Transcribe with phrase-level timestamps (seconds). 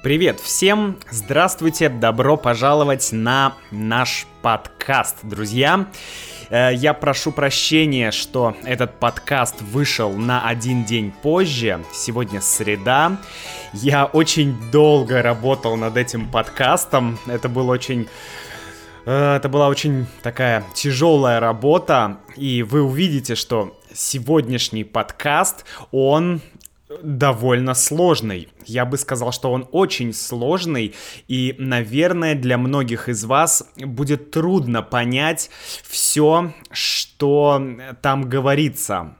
[0.00, 0.96] Привет всем!
[1.10, 1.88] Здравствуйте!
[1.88, 5.88] Добро пожаловать на наш подкаст, друзья!
[6.50, 11.84] Э, я прошу прощения, что этот подкаст вышел на один день позже.
[11.92, 13.18] Сегодня среда.
[13.72, 17.18] Я очень долго работал над этим подкастом.
[17.26, 18.06] Это был очень
[19.04, 26.40] э, это была очень такая тяжелая работа, и вы увидите, что сегодняшний подкаст, он
[27.02, 28.48] довольно сложный.
[28.64, 30.94] Я бы сказал, что он очень сложный,
[31.26, 35.50] и, наверное, для многих из вас будет трудно понять
[35.84, 37.62] все, что
[38.02, 39.14] там говорится.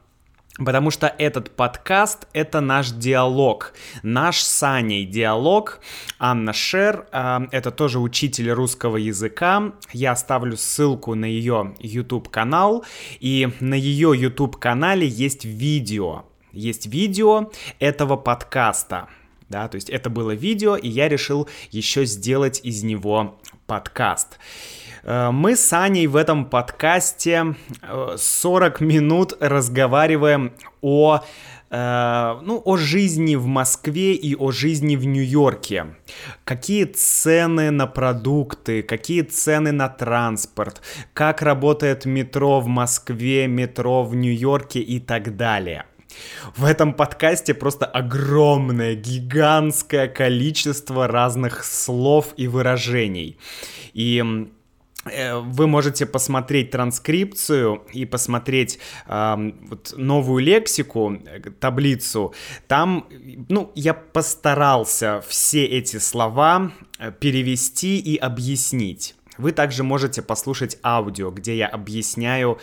[0.59, 3.75] Потому что этот подкаст— это наш диалог.
[4.03, 5.79] Наш с Аней диалог.
[6.19, 9.73] Анна Шер э,— это тоже учитель русского языка.
[9.93, 12.85] Я оставлю ссылку на ее YouTube-канал.
[13.21, 16.25] И на ее YouTube-канале есть видео
[16.59, 19.09] есть видео этого подкаста.
[19.49, 24.39] Да, то есть это было видео, и я решил еще сделать из него подкаст.
[25.05, 27.55] Э, мы с Аней в этом подкасте
[28.17, 31.21] 40 э, минут разговариваем о
[31.71, 35.95] э, ну, о жизни в Москве и о жизни в Нью-Йорке.
[36.45, 40.83] Какие цены на продукты, какие цены на транспорт,
[41.15, 45.87] как работает метро в Москве, метро в Нью-Йорке и так далее.
[46.57, 53.39] В этом подкасте просто огромное, гигантское количество разных слов и выражений.
[53.93, 54.25] И
[55.05, 61.19] э, вы можете посмотреть транскрипцию и посмотреть э, вот новую лексику,
[61.61, 62.35] таблицу.
[62.67, 63.07] Там,
[63.49, 69.15] ну, я постарался все эти слова э, перевести и объяснить.
[69.39, 72.59] Вы также можете послушать аудио, где я объясняю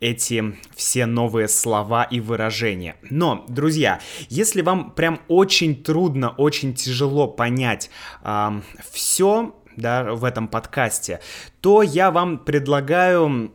[0.00, 2.96] эти все новые слова и выражения.
[3.02, 7.90] Но, друзья, если вам прям очень трудно, очень тяжело понять
[8.22, 11.20] э, все, да, в этом подкасте,
[11.60, 13.52] то я вам предлагаю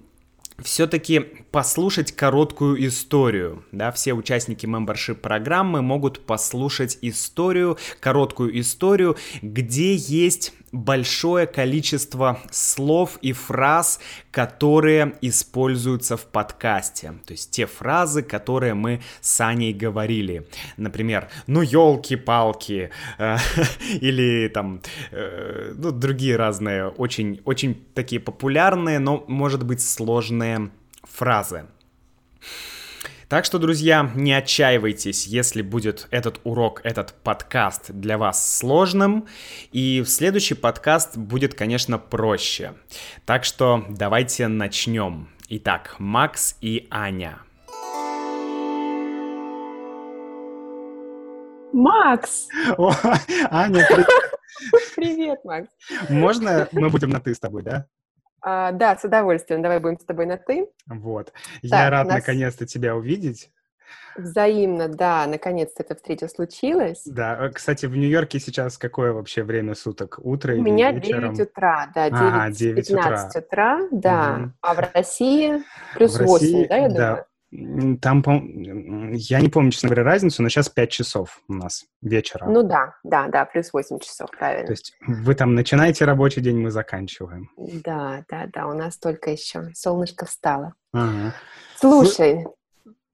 [0.63, 1.19] все-таки
[1.51, 3.65] послушать короткую историю.
[3.71, 13.17] Да, все участники membership программы могут послушать историю, короткую историю, где есть большое количество слов
[13.21, 13.99] и фраз,
[14.31, 17.13] которые используются в подкасте.
[17.25, 20.47] То есть те фразы, которые мы с Аней говорили.
[20.77, 23.37] Например, ну елки-палки, э,
[24.01, 24.81] или там,
[25.11, 30.69] э, ну, другие разные, очень, очень такие популярные, но, может быть, сложные
[31.03, 31.65] фразы.
[33.35, 39.27] Так что, друзья, не отчаивайтесь, если будет этот урок, этот подкаст для вас сложным,
[39.73, 42.75] и следующий подкаст будет, конечно, проще.
[43.25, 45.27] Так что давайте начнем.
[45.49, 47.39] Итак, Макс и Аня.
[51.73, 52.47] Макс!
[52.77, 52.93] О,
[53.51, 54.07] Аня, привет.
[54.95, 55.67] Привет, Макс.
[56.07, 57.85] Можно мы будем на «ты» с тобой, да?
[58.47, 59.63] А, да, с удовольствием.
[59.63, 60.67] Давай будем с тобой на «ты».
[60.85, 61.33] Вот.
[61.63, 62.17] Я рад нас...
[62.17, 63.49] наконец-то тебя увидеть.
[64.15, 67.01] Взаимно, да, наконец-то эта встреча случилась.
[67.05, 70.19] Да, э, кстати, в Нью-Йорке сейчас какое вообще время суток?
[70.21, 71.33] Утро У или меня вечером?
[71.33, 73.39] 9 утра, да, 9, а, 9 15 утра.
[73.41, 74.35] утра, да.
[74.35, 74.51] Угу.
[74.61, 75.63] А в России
[75.95, 77.25] плюс в 8, России, да, я думаю?
[78.01, 78.23] Там,
[79.13, 82.45] я не помню, честно говоря, разницу, но сейчас 5 часов у нас вечера.
[82.47, 84.67] Ну да, да, да, плюс 8 часов, правильно.
[84.67, 87.49] То есть вы там начинаете рабочий день, мы заканчиваем.
[87.57, 90.73] Да, да, да, у нас только еще солнышко встало.
[90.93, 91.33] Ага.
[91.77, 92.45] Слушай,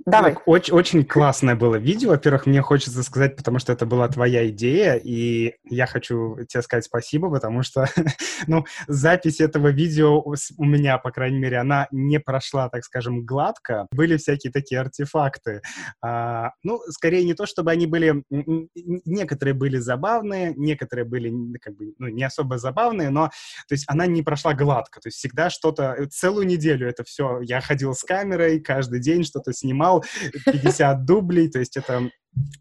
[0.06, 0.36] Давай.
[0.46, 2.10] Очень, очень классное было видео.
[2.10, 6.86] Во-первых, мне хочется сказать, потому что это была твоя идея, и я хочу тебе сказать
[6.86, 7.88] спасибо, потому что,
[8.48, 10.24] ну, запись этого видео
[10.58, 13.88] у меня, по крайней мере, она не прошла, так скажем, гладко.
[13.92, 15.62] Были всякие такие артефакты.
[16.02, 18.24] А, ну, скорее не то, чтобы они были...
[18.30, 23.28] Некоторые были забавные, некоторые были, как бы, ну, не особо забавные, но,
[23.68, 25.00] то есть, она не прошла гладко.
[25.00, 26.08] То есть, всегда что-то...
[26.12, 27.42] Целую неделю это все...
[27.42, 30.04] Я ходил с камерой, каждый день что-то снимал, снял
[30.46, 32.10] 50 дублей, то есть это...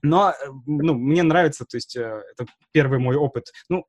[0.02, 0.34] Но,
[0.66, 3.44] ну, мне нравится, то есть э, это первый мой опыт.
[3.68, 3.84] Ну,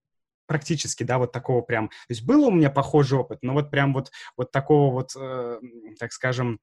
[0.45, 1.88] практически, да, вот такого прям.
[1.88, 5.59] То есть был у меня похожий опыт, но вот прям вот, вот такого вот, э,
[5.97, 6.59] так скажем,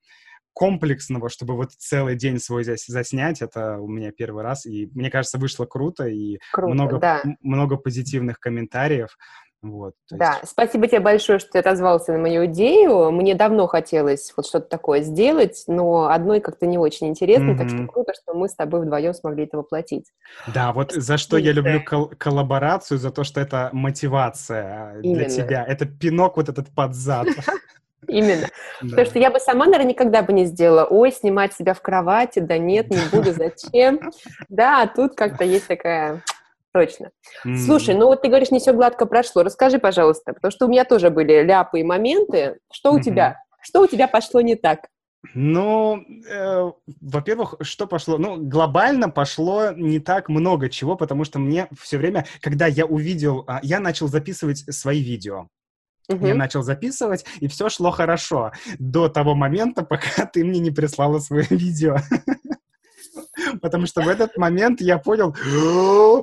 [0.53, 5.11] комплексного, чтобы вот целый день свой здесь заснять, это у меня первый раз, и мне
[5.11, 7.23] кажется, вышло круто, и круто, много, да.
[7.41, 9.17] много позитивных комментариев.
[9.61, 10.53] Вот, да, есть...
[10.53, 13.11] спасибо тебе большое, что ты отозвался на мою идею.
[13.11, 17.59] Мне давно хотелось вот что-то такое сделать, но одной как-то не очень интересно, mm-hmm.
[17.59, 20.07] так что круто, что мы с тобой вдвоем смогли это воплотить.
[20.55, 25.19] Да, вот за что я люблю кол- коллаборацию, за то, что это мотивация Именно.
[25.19, 25.65] для тебя.
[25.67, 27.27] Это пинок вот этот под зад.
[28.07, 28.47] Именно.
[28.81, 28.91] Да.
[28.91, 30.85] Потому что я бы сама, наверное, никогда бы не сделала.
[30.85, 34.01] Ой, снимать себя в кровати, да нет, не буду, зачем?
[34.49, 36.23] Да, тут как-то есть такая
[36.79, 37.11] Точно.
[37.45, 37.57] Mm-hmm.
[37.57, 39.43] Слушай, ну вот ты говоришь, не все гладко прошло.
[39.43, 42.59] Расскажи, пожалуйста, потому что у меня тоже были ляпы и моменты.
[42.73, 43.03] Что у mm-hmm.
[43.03, 43.37] тебя?
[43.61, 44.87] Что у тебя пошло не так?
[45.35, 46.71] Ну, э,
[47.01, 48.17] во-первых, что пошло?
[48.17, 53.45] Ну, глобально пошло не так много чего, потому что мне все время, когда я увидел,
[53.49, 55.49] э, я начал записывать свои видео.
[56.09, 56.25] Угу.
[56.25, 61.19] Я начал записывать, и все шло хорошо до того момента, пока ты мне не прислала
[61.19, 61.97] свое видео.
[63.61, 65.35] Потому что в этот момент я понял,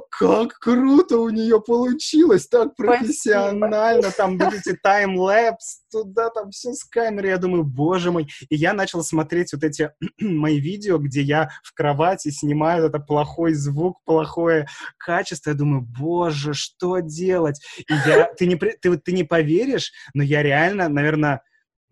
[0.09, 6.83] как круто у нее получилось, так профессионально, там вот эти таймлэпс, туда там все с
[6.83, 8.27] камеры, я думаю, боже мой.
[8.49, 13.53] И я начал смотреть вот эти мои видео, где я в кровати снимаю это плохой
[13.53, 14.67] звук, плохое
[14.97, 17.61] качество, я думаю, боже, что делать?
[17.77, 21.41] И я, ты не, ты, ты не поверишь, но я реально, наверное,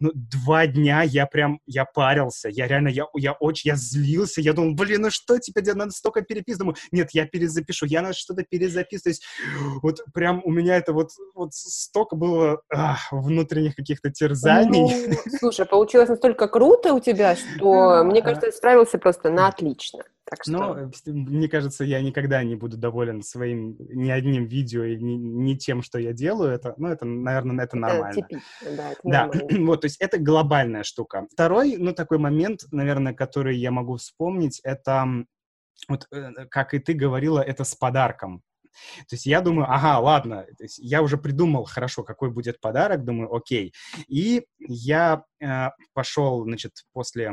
[0.03, 4.51] ну, два дня я прям, я парился, я реально, я, я очень, я злился, я
[4.51, 8.43] думал, блин, ну что теперь, надо столько переписывать, думаю, нет, я перезапишу, я надо что-то
[8.43, 9.23] перезаписывать, то есть
[9.81, 15.07] вот прям у меня это вот, вот столько было ах, внутренних каких-то терзаний.
[15.07, 20.03] Ну, слушай, получилось настолько круто у тебя, что, мне кажется, ты справился просто на отлично.
[20.25, 20.51] Так что...
[20.51, 25.55] Но, мне кажется, я никогда не буду доволен своим ни одним видео и ни, ни
[25.55, 26.51] тем, что я делаю.
[26.51, 28.19] Это, ну, это, наверное, это нормально.
[28.19, 29.31] Это типично, да, это да.
[29.65, 31.27] вот, то есть это глобальная штука.
[31.31, 35.25] Второй, ну, такой момент, наверное, который я могу вспомнить, это
[35.89, 38.43] вот, э, как и ты говорила, это с подарком.
[39.07, 40.47] То есть я думаю, ага, ладно,
[40.77, 43.73] я уже придумал хорошо, какой будет подарок, думаю, окей.
[44.07, 47.31] И я э, пошел, значит, после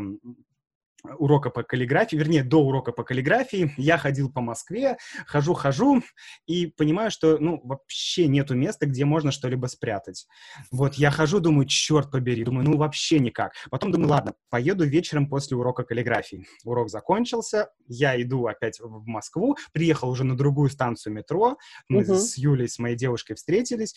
[1.19, 6.03] урока по каллиграфии, вернее, до урока по каллиграфии, я ходил по Москве, хожу-хожу
[6.47, 10.27] и понимаю, что, ну, вообще нету места, где можно что-либо спрятать.
[10.71, 13.53] Вот, я хожу, думаю, черт побери, думаю, ну, вообще никак.
[13.71, 16.47] Потом думаю, ладно, поеду вечером после урока каллиграфии.
[16.65, 21.57] Урок закончился, я иду опять в Москву, приехал уже на другую станцию метро,
[21.89, 22.15] мы угу.
[22.15, 23.95] с Юлей, с моей девушкой встретились,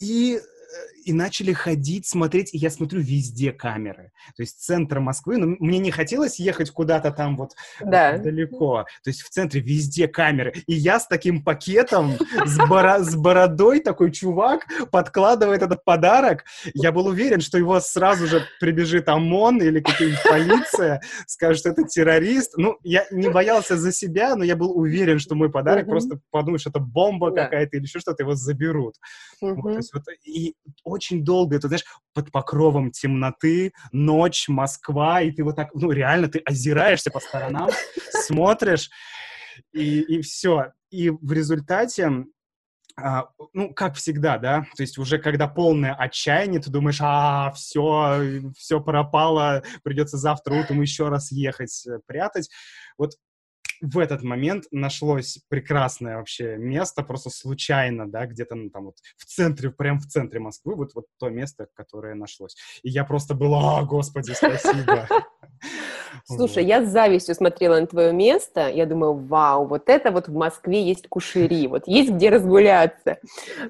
[0.00, 0.40] и
[1.04, 4.12] и начали ходить, смотреть, и я смотрю, везде камеры.
[4.36, 8.18] То есть центр Москвы, но мне не хотелось ехать куда-то там вот да.
[8.18, 8.84] далеко.
[9.02, 10.52] То есть в центре везде камеры.
[10.66, 12.12] И я с таким пакетом,
[12.44, 16.44] с, боро с бородой, такой чувак подкладывает этот подарок.
[16.74, 21.84] Я был уверен, что его сразу же прибежит ОМОН или какая-нибудь полиция, скажет, что это
[21.84, 22.54] террорист.
[22.56, 26.60] Ну, я не боялся за себя, но я был уверен, что мой подарок просто подумают,
[26.60, 28.96] что это бомба какая-то или еще что-то, его заберут.
[29.40, 30.54] Вот, то есть, вот, и
[30.84, 36.28] очень долго, это, знаешь, под покровом темноты, ночь, Москва, и ты вот так, ну, реально,
[36.28, 37.70] ты озираешься по сторонам,
[38.26, 38.90] смотришь,
[39.72, 40.72] и, и все.
[40.90, 42.26] И в результате
[42.96, 48.42] а, ну, как всегда, да, то есть уже когда полное отчаяние, ты думаешь, а, все,
[48.56, 52.50] все пропало, придется завтра утром еще раз ехать, э, прятать.
[52.98, 53.12] Вот
[53.82, 59.24] в этот момент нашлось прекрасное вообще место, просто случайно, да, где-то ну, там вот в
[59.24, 62.56] центре, прям в центре Москвы, вот, вот то место, которое нашлось.
[62.82, 65.08] И я просто была, о, господи, спасибо.
[66.24, 70.32] Слушай, я с завистью смотрела на твое место, я думаю, вау, вот это вот в
[70.32, 73.18] Москве есть кушери, вот есть где разгуляться.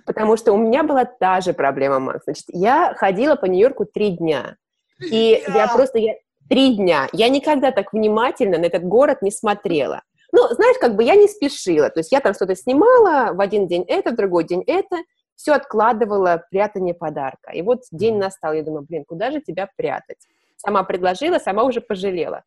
[0.05, 2.25] Потому что у меня была та же проблема, Макс.
[2.25, 4.57] Значит, я ходила по Нью-Йорку три дня.
[5.01, 6.15] И я просто, я,
[6.49, 7.09] Три дня.
[7.13, 10.03] Я никогда так внимательно на этот город не смотрела.
[10.33, 11.91] Ну, знаешь, как бы я не спешила.
[11.91, 14.97] То есть я там что-то снимала, в один день это, в другой день это,
[15.37, 17.53] все откладывала прятание подарка.
[17.53, 20.19] И вот день настал, я думаю, блин, куда же тебя прятать?
[20.57, 22.43] Сама предложила, сама уже пожалела.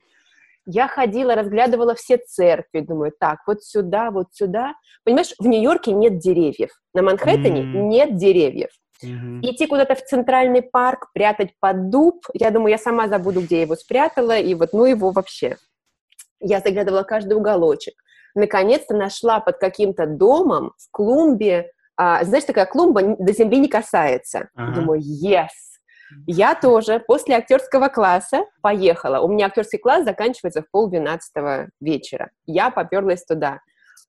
[0.66, 4.74] Я ходила, разглядывала все церкви, думаю, так, вот сюда, вот сюда.
[5.04, 7.82] Понимаешь, в Нью-Йорке нет деревьев, на Манхэттене mm.
[7.84, 8.70] нет деревьев.
[9.04, 9.42] Угу.
[9.42, 13.62] Идти куда-то в центральный парк, прятать под дуб, я думаю, я сама забуду, где я
[13.64, 15.58] его спрятала, и вот, ну, его вообще.
[16.40, 17.96] Я заглядывала каждый уголочек.
[18.36, 24.50] Наконец-то нашла под каким-то домом в клумбе, а, знаешь, такая клумба до земли не касается.
[24.56, 24.82] Ага.
[24.82, 25.48] Думаю, yes!
[26.28, 29.20] Я тоже после актерского класса поехала.
[29.20, 32.30] У меня актерский класс заканчивается в пол двенадцатого вечера.
[32.46, 33.60] Я поперлась туда.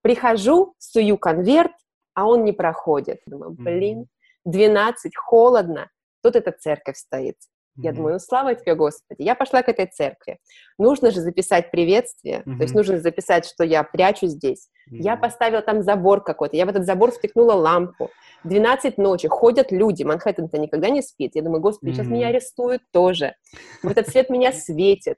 [0.02, 1.72] Прихожу, сую конверт,
[2.14, 3.20] а он не проходит.
[3.26, 4.06] Думаю, блин,
[4.46, 5.90] 12, холодно,
[6.22, 7.36] тут эта церковь стоит.
[7.76, 9.22] Я думаю, ну слава тебе, Господи.
[9.22, 10.38] Я пошла к этой церкви.
[10.78, 12.56] Нужно же записать приветствие, mm-hmm.
[12.56, 14.68] то есть нужно записать, что я прячу здесь.
[14.90, 14.98] Mm-hmm.
[15.00, 18.10] Я поставила там забор какой-то, я в этот забор втыкнула лампу.
[18.44, 21.32] 12 ночи, ходят люди, Манхэттен-то никогда не спит.
[21.34, 21.94] Я думаю, Господи, mm-hmm.
[21.94, 23.34] сейчас меня арестуют тоже.
[23.82, 25.16] В этот свет меня светит.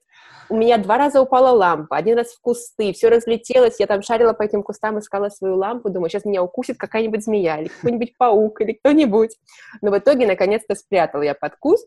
[0.50, 4.32] У меня два раза упала лампа, один раз в кусты, все разлетелось, я там шарила
[4.32, 8.62] по этим кустам, искала свою лампу, думаю, сейчас меня укусит какая-нибудь змея или какой-нибудь паук
[8.62, 9.36] или кто-нибудь.
[9.82, 11.86] Но в итоге, наконец-то, спрятала я под куст,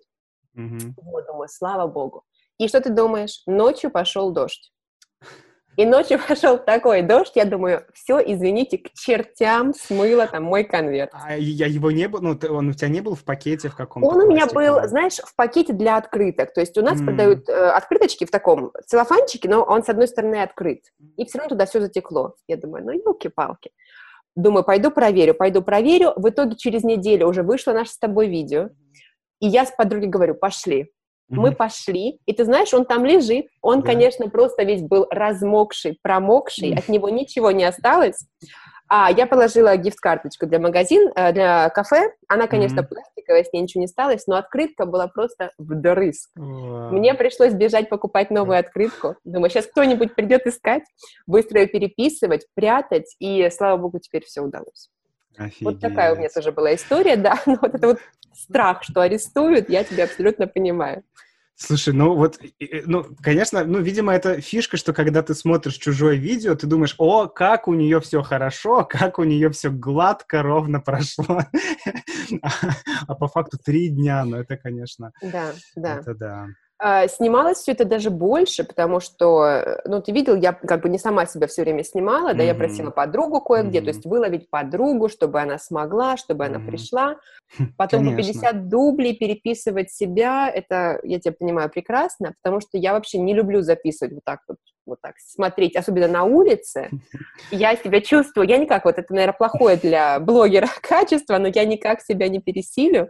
[0.57, 0.93] Mm-hmm.
[0.97, 2.23] Вот, думаю, слава богу.
[2.57, 3.41] И что ты думаешь?
[3.47, 4.71] Ночью пошел дождь.
[5.77, 11.11] И ночью пошел такой дождь, я думаю, все, извините, к чертям смыло там мой конверт.
[11.13, 14.07] А я его не был, ну, он у тебя не был в пакете в каком-то?
[14.07, 16.53] Он у меня был, знаешь, в пакете для открыток.
[16.53, 17.05] То есть у нас mm.
[17.05, 20.83] продают э, открыточки в таком целлофанчике, но он с одной стороны открыт.
[21.17, 22.35] И все равно туда все затекло.
[22.47, 23.71] Я думаю, ну, елки-палки.
[24.35, 26.13] Думаю, пойду проверю, пойду проверю.
[26.15, 28.69] В итоге через неделю уже вышло наше с тобой видео.
[29.41, 30.91] И я с подругой говорю, пошли.
[31.31, 33.47] Мы пошли, и ты знаешь, он там лежит.
[33.61, 33.87] Он, да.
[33.87, 38.27] конечно, просто весь был размокший, промокший, от него ничего не осталось.
[38.93, 42.11] А я положила гифт-карточку для магазин, э, для кафе.
[42.27, 42.87] Она, конечно, mm-hmm.
[42.87, 46.29] пластиковая, с ней ничего не осталось, но открытка была просто вдрызг.
[46.37, 46.89] Wow.
[46.89, 49.15] Мне пришлось бежать покупать новую открытку.
[49.23, 50.83] Думаю, сейчас кто-нибудь придет искать,
[51.25, 54.89] быстро ее переписывать, прятать, и, слава богу, теперь все удалось.
[55.37, 55.61] Офигеть.
[55.61, 57.41] Вот такая у меня тоже была история, да.
[57.45, 57.99] Но вот это вот
[58.33, 61.03] страх, что арестуют, я тебя абсолютно понимаю.
[61.63, 62.39] Слушай, ну вот,
[62.85, 67.27] ну, конечно, ну, видимо, это фишка, что когда ты смотришь чужое видео, ты думаешь, о,
[67.27, 71.41] как у нее все хорошо, как у нее все гладко, ровно прошло.
[73.07, 75.11] А по факту три дня, ну, это, конечно...
[75.21, 75.97] Да, да.
[75.97, 76.47] Это да.
[76.83, 80.89] А, снималось все это даже больше, потому что, э, ну, ты видел, я как бы
[80.89, 82.37] не сама себя все время снимала, mm-hmm.
[82.37, 83.83] да, я просила подругу кое-где, mm-hmm.
[83.83, 86.55] то есть выловить подругу, чтобы она смогла, чтобы mm-hmm.
[86.55, 87.17] она пришла.
[87.77, 93.19] Потом по 50 дублей переписывать себя, это, я тебя понимаю, прекрасно, потому что я вообще
[93.19, 94.57] не люблю записывать вот так вот,
[94.87, 96.89] вот так, смотреть, особенно на улице.
[97.51, 102.01] Я себя чувствую, я никак, вот это, наверное, плохое для блогера качество, но я никак
[102.01, 103.09] себя не пересилю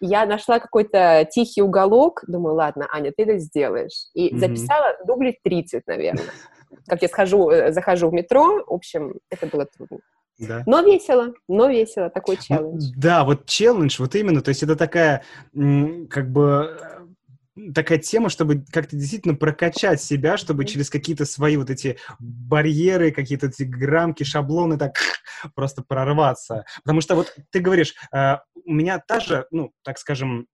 [0.00, 4.06] я нашла какой-то тихий уголок, думаю, ладно, Аня, ты это сделаешь.
[4.14, 4.38] И mm-hmm.
[4.38, 6.24] записала дублей 30, наверное.
[6.86, 9.98] Как я схожу, э, захожу в метро, в общем, это было трудно.
[10.38, 10.62] Да.
[10.66, 12.92] Но весело, но весело, такой челлендж.
[12.96, 16.78] Да, вот челлендж, вот именно, то есть это такая, как бы,
[17.74, 23.48] такая тема, чтобы как-то действительно прокачать себя, чтобы через какие-то свои вот эти барьеры, какие-то
[23.48, 24.94] эти грамки, шаблоны так
[25.54, 26.64] просто прорваться.
[26.84, 28.36] Потому что вот ты говоришь, э,
[28.68, 30.46] у меня та же, ну, так скажем,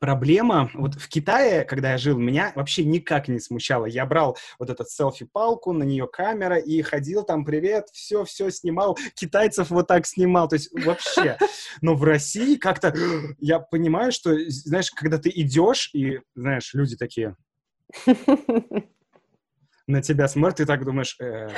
[0.00, 3.86] проблема, вот в Китае, когда я жил, меня вообще никак не смущало.
[3.86, 9.70] Я брал вот этот селфи-палку, на нее камера и ходил там, привет, все-все снимал, китайцев
[9.70, 11.38] вот так снимал, то есть вообще.
[11.80, 12.92] Но в России как-то
[13.38, 17.36] я понимаю, что, знаешь, когда ты идешь и, знаешь, люди такие
[19.86, 21.48] на тебя смотрят, и так думаешь, э,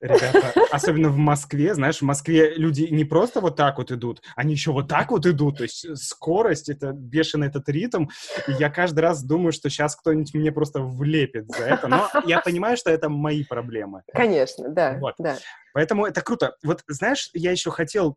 [0.00, 0.52] ребята.
[0.70, 4.72] Особенно в Москве, знаешь, в Москве люди не просто вот так вот идут, они еще
[4.72, 5.58] вот так вот идут.
[5.58, 8.06] То есть скорость, это бешеный этот ритм.
[8.46, 11.88] И я каждый раз думаю, что сейчас кто-нибудь мне просто влепит за это.
[11.88, 14.02] Но я понимаю, что это мои проблемы.
[14.12, 14.96] Конечно, да.
[15.00, 15.14] Вот.
[15.18, 15.36] да.
[15.72, 16.56] Поэтому это круто.
[16.62, 18.16] Вот знаешь, я еще хотел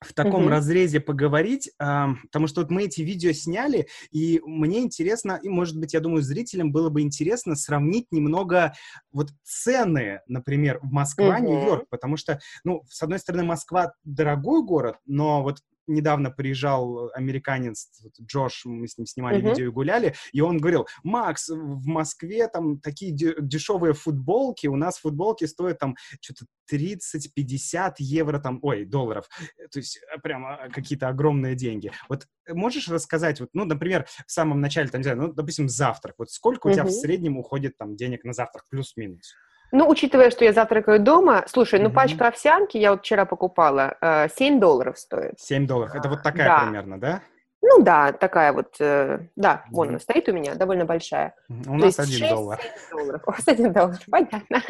[0.00, 0.50] в таком mm-hmm.
[0.50, 5.78] разрезе поговорить, э, потому что вот мы эти видео сняли, и мне интересно, и, может
[5.78, 8.72] быть, я думаю, зрителям было бы интересно сравнить немного
[9.12, 11.46] вот цены, например, в Москва, mm-hmm.
[11.46, 17.90] Нью-Йорк, потому что, ну, с одной стороны, Москва дорогой город, но вот недавно приезжал американец
[18.20, 19.50] Джош, мы с ним снимали uh-huh.
[19.50, 24.98] видео и гуляли, и он говорил, Макс, в Москве там такие дешевые футболки, у нас
[24.98, 29.28] футболки стоят там что-то 30-50 евро, там, ой, долларов,
[29.70, 31.92] то есть э, прямо а, какие-то огромные деньги.
[32.08, 36.14] Вот можешь рассказать, вот, ну, например, в самом начале, там, не знаю, ну, допустим, завтрак,
[36.18, 36.74] вот сколько у uh-huh.
[36.74, 39.34] тебя в среднем уходит там денег на завтрак, плюс-минус?
[39.72, 41.94] Ну, учитывая, что я завтракаю дома, слушай, ну, mm-hmm.
[41.94, 45.38] пачка овсянки я вот вчера покупала, 7 э, долларов стоит.
[45.38, 46.60] 7 долларов, это вот такая да.
[46.60, 47.22] примерно, да?
[47.62, 49.90] Ну да, такая вот, э, да, вон mm-hmm.
[49.90, 51.34] она стоит у меня, довольно большая.
[51.66, 52.60] У нас один 6, доллар.
[52.90, 53.22] долларов.
[53.26, 54.62] У вас один доллар, понятно.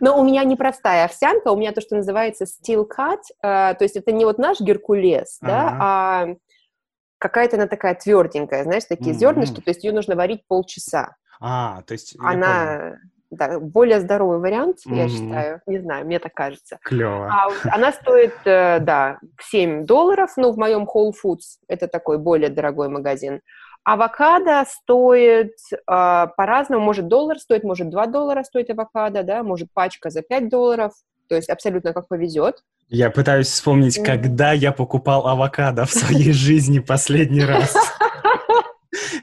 [0.00, 3.82] Но у меня не простая овсянка, у меня то, что называется steel cut, э, то
[3.82, 5.46] есть это не вот наш геркулес, uh-huh.
[5.46, 6.28] да, а
[7.18, 9.18] какая-то она такая тверденькая, знаешь, такие mm-hmm.
[9.18, 11.16] зернышки, то есть ее нужно варить полчаса.
[11.40, 12.16] А, то есть...
[12.20, 12.96] Она
[13.30, 14.96] да, более здоровый вариант, mm-hmm.
[14.96, 15.60] я считаю.
[15.66, 16.78] Не знаю, мне так кажется.
[16.82, 17.28] Клево.
[17.30, 22.50] А, она стоит, э, да, 7 долларов, ну, в моем Whole Foods, это такой более
[22.50, 23.40] дорогой магазин.
[23.84, 30.10] Авокадо стоит э, по-разному, может доллар стоит, может 2 доллара стоит авокадо, да, может пачка
[30.10, 30.92] за 5 долларов,
[31.28, 32.56] то есть абсолютно как повезет.
[32.88, 34.04] Я пытаюсь вспомнить, mm-hmm.
[34.04, 37.74] когда я покупал авокадо в своей жизни последний раз.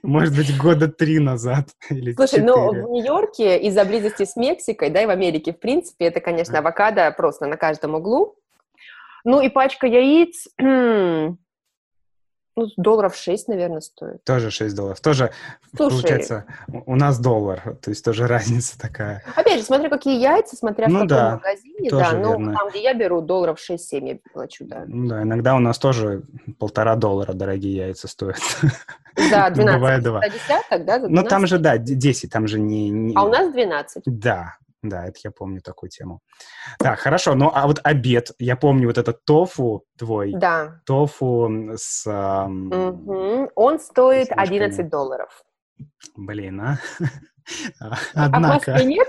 [0.08, 5.02] Может быть, года три назад или Слушай, ну в Нью-Йорке из-за близости с Мексикой, да,
[5.02, 8.36] и в Америке, в принципе, это, конечно, авокадо просто на каждом углу.
[9.26, 10.48] Ну и пачка яиц,
[12.58, 14.24] ну, долларов 6, наверное, стоит.
[14.24, 15.00] Тоже 6 долларов.
[15.00, 15.32] Тоже,
[15.76, 16.46] Слушай, получается,
[16.88, 19.24] у нас доллар, то есть тоже разница такая.
[19.36, 22.56] Опять же, смотря какие яйца, смотря ну, в каком да, магазине, да, но верно.
[22.58, 24.86] там, где я беру, долларов 6-7 я плачу, да.
[24.88, 26.24] Ну да, иногда у нас тоже
[26.58, 28.42] полтора доллара дорогие яйца стоят.
[29.30, 29.76] Да, 12.
[29.76, 30.30] Бывает 2.
[30.30, 31.00] десяток, да?
[31.08, 33.16] Ну, там же, да, 10, там же не, не...
[33.16, 34.02] А у нас 12.
[34.08, 34.56] Да,
[34.90, 36.22] да, это я помню такую тему.
[36.80, 40.34] Так, хорошо, ну а вот обед, я помню вот этот тофу твой.
[40.34, 40.82] Да.
[40.86, 42.06] Тофу с...
[42.08, 43.52] Эм, угу.
[43.56, 45.44] Он стоит 11 долларов.
[46.16, 46.80] Блин, а?
[48.14, 48.74] Однако...
[48.76, 49.08] А в нет?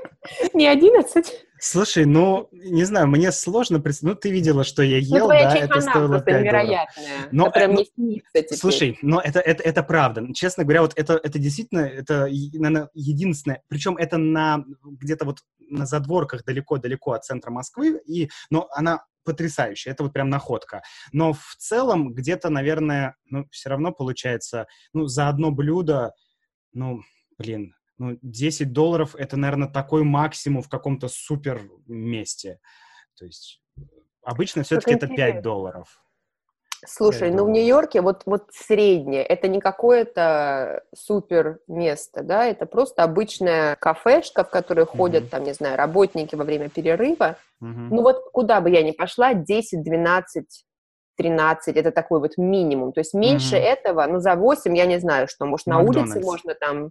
[0.55, 1.49] Не 11?
[1.61, 4.15] Слушай, ну, не знаю, мне сложно представить.
[4.15, 7.69] Ну, ты видела, что я ну, ел, ну, да, это стоило 5 невероятная, но, которая
[7.69, 8.59] мне снится теперь.
[8.59, 10.23] Слушай, но это, это, это правда.
[10.35, 15.39] Честно говоря, вот это, это действительно, это, наверное, единственное, причем это на где-то вот
[15.71, 20.83] на задворках далеко-далеко от центра Москвы, и, но она потрясающая, это вот прям находка.
[21.13, 26.13] Но в целом где-то, наверное, ну, все равно получается, ну, за одно блюдо,
[26.73, 27.03] ну,
[27.37, 32.59] блин, ну, 10 долларов— это, наверное, такой максимум в каком-то супер месте.
[33.17, 33.61] То есть
[34.23, 36.01] обычно все-таки это 5 долларов.
[36.87, 43.03] Слушай, ну в Нью-Йорке вот, вот среднее, это не какое-то супер место, да, это просто
[43.03, 44.97] обычная кафешка, в которой uh-huh.
[44.97, 47.37] ходят, там, не знаю, работники во время перерыва.
[47.63, 47.89] Uh-huh.
[47.91, 50.65] Ну вот куда бы я ни пошла, 10, 12,
[51.17, 52.93] 13, это такой вот минимум.
[52.93, 53.61] То есть меньше uh-huh.
[53.61, 56.15] этого, ну за 8 я не знаю, что, может, на Макдональдс.
[56.15, 56.91] улице можно там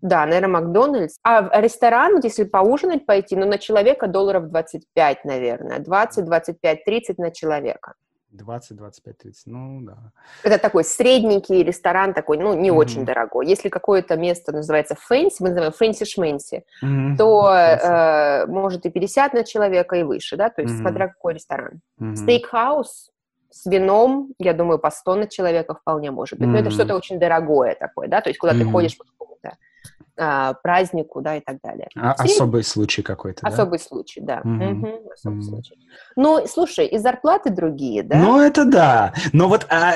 [0.00, 1.16] да, наверное, Макдональдс.
[1.24, 5.80] А ресторан, вот если поужинать пойти, ну, на человека долларов 25, наверное.
[5.80, 7.94] 20, 25, 30 на человека.
[8.30, 10.12] 20, 25, 30, ну да.
[10.42, 12.74] Это такой средненький ресторан, такой, ну, не mm-hmm.
[12.74, 13.46] очень дорогой.
[13.46, 17.16] Если какое-то место называется fancy, мы называем фэнси-шмэнси, mm-hmm.
[17.16, 20.80] то э, может и 50 на человека и выше, да, то есть mm-hmm.
[20.80, 21.80] смотря какой ресторан.
[22.00, 22.16] Mm-hmm.
[22.16, 23.10] Стейкхаус
[23.50, 26.48] с вином, я думаю, по 100 на человека вполне может быть.
[26.48, 26.52] Mm-hmm.
[26.52, 28.58] Но это что-то очень дорогое такое, да, то есть куда mm-hmm.
[28.58, 28.96] ты ходишь
[30.18, 31.88] а, празднику, да, и так далее.
[31.96, 33.48] А, особый случай какой-то, да?
[33.48, 34.40] Особый случай, да.
[34.44, 34.72] Mm-hmm.
[34.72, 35.42] Угу, особый mm-hmm.
[35.42, 35.74] случай.
[36.16, 38.16] Ну, слушай, и зарплаты другие, да?
[38.18, 39.14] Ну, это да.
[39.32, 39.94] Но вот, а,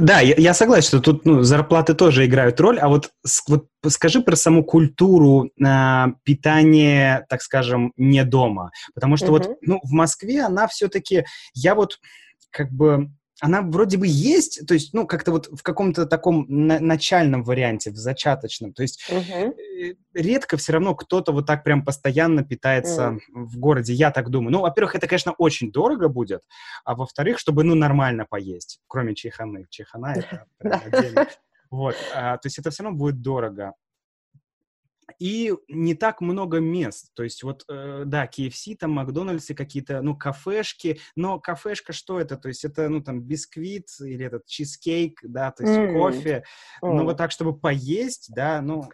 [0.00, 3.10] да, я, я согласен, что тут ну, зарплаты тоже играют роль, а вот,
[3.48, 8.70] вот скажи про саму культуру а, питания, так скажем, не дома.
[8.94, 9.30] Потому что mm-hmm.
[9.30, 11.98] вот, ну, в Москве она все-таки, я вот
[12.50, 16.80] как бы она вроде бы есть, то есть, ну, как-то вот в каком-то таком на-
[16.80, 18.72] начальном варианте, в зачаточном.
[18.72, 19.54] То есть uh-huh.
[20.12, 23.18] редко все равно кто-то вот так прям постоянно питается uh-huh.
[23.34, 24.52] в городе, я так думаю.
[24.52, 26.42] Ну, во-первых, это, конечно, очень дорого будет,
[26.84, 29.66] а во-вторых, чтобы, ну, нормально поесть, кроме чайханы.
[29.70, 30.46] Чайхана— это
[30.84, 31.28] отдельно.
[31.70, 33.74] Вот, а, то есть это все равно будет дорого
[35.18, 37.12] и не так много мест.
[37.14, 42.36] То есть вот, э, да, KFC, там, Макдональдсы какие-то, ну, кафешки, но кафешка что это?
[42.36, 45.98] То есть это, ну, там, бисквит или этот чизкейк, да, то есть mm.
[45.98, 46.44] кофе.
[46.82, 46.92] Mm.
[46.92, 48.84] Но вот так, чтобы поесть, да, ну...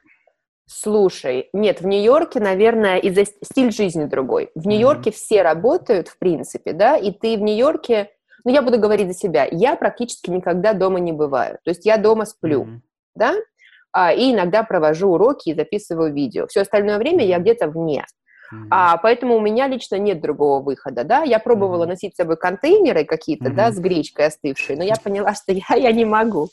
[0.66, 4.50] Слушай, нет, в Нью-Йорке, наверное, из-за стиль жизни другой.
[4.54, 5.14] В Нью-Йорке mm-hmm.
[5.14, 8.10] все работают, в принципе, да, и ты в Нью-Йорке,
[8.44, 11.58] ну, я буду говорить за себя, я практически никогда дома не бываю.
[11.64, 12.80] То есть я дома сплю, mm-hmm.
[13.14, 13.34] да,
[13.94, 16.46] и иногда провожу уроки и записываю видео.
[16.46, 18.04] Все остальное время я где-то вне.
[18.52, 18.68] Mm-hmm.
[18.70, 21.22] А, поэтому у меня лично нет другого выхода, да.
[21.22, 21.88] Я пробовала mm-hmm.
[21.88, 23.54] носить с собой контейнеры какие-то, mm-hmm.
[23.54, 26.48] да, с гречкой остывшей, но я поняла, что я, я не могу.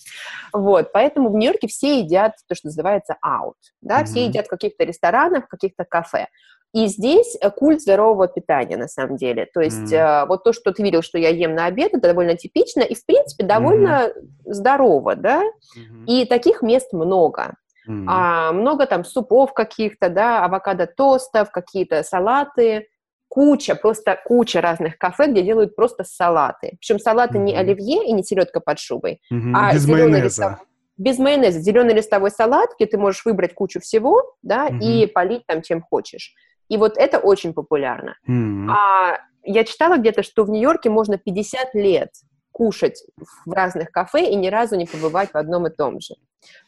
[0.54, 4.06] Вот, поэтому в Нью-Йорке все едят то, что называется out, да, mm-hmm.
[4.06, 6.28] все едят в каких-то ресторанах, в каких-то кафе.
[6.74, 9.46] И здесь э, культ здорового питания, на самом деле.
[9.54, 10.28] То есть mm.
[10.28, 13.06] вот то, что ты видел, что я ем на обед, это довольно типично и, в
[13.06, 14.14] принципе, довольно mm.
[14.46, 15.42] здорово, да?
[15.42, 16.06] Mm-hmm.
[16.08, 17.56] И таких мест много.
[17.90, 18.06] Mm-hmm.
[18.08, 22.88] А, много там супов каких-то, да, авокадо-тостов, какие-то салаты,
[23.28, 26.78] куча, просто куча разных кафе, где делают просто салаты.
[26.80, 27.44] Причем салаты mm-hmm.
[27.44, 29.54] не оливье и не селедка под шубой, mm-hmm.
[29.56, 30.24] а без майонеза.
[30.24, 30.56] Листовой,
[30.98, 31.60] без майонеза.
[31.60, 34.80] Зеленый листовой салат, где ты можешь выбрать кучу всего, да, mm-hmm.
[34.80, 36.34] и полить там чем хочешь.
[36.72, 38.16] И вот это очень популярно.
[38.30, 38.70] Mm-hmm.
[38.70, 42.12] А я читала где-то, что в Нью-Йорке можно 50 лет
[42.54, 43.04] кушать
[43.46, 46.16] в разных кафе и ни разу не побывать в одном и том же.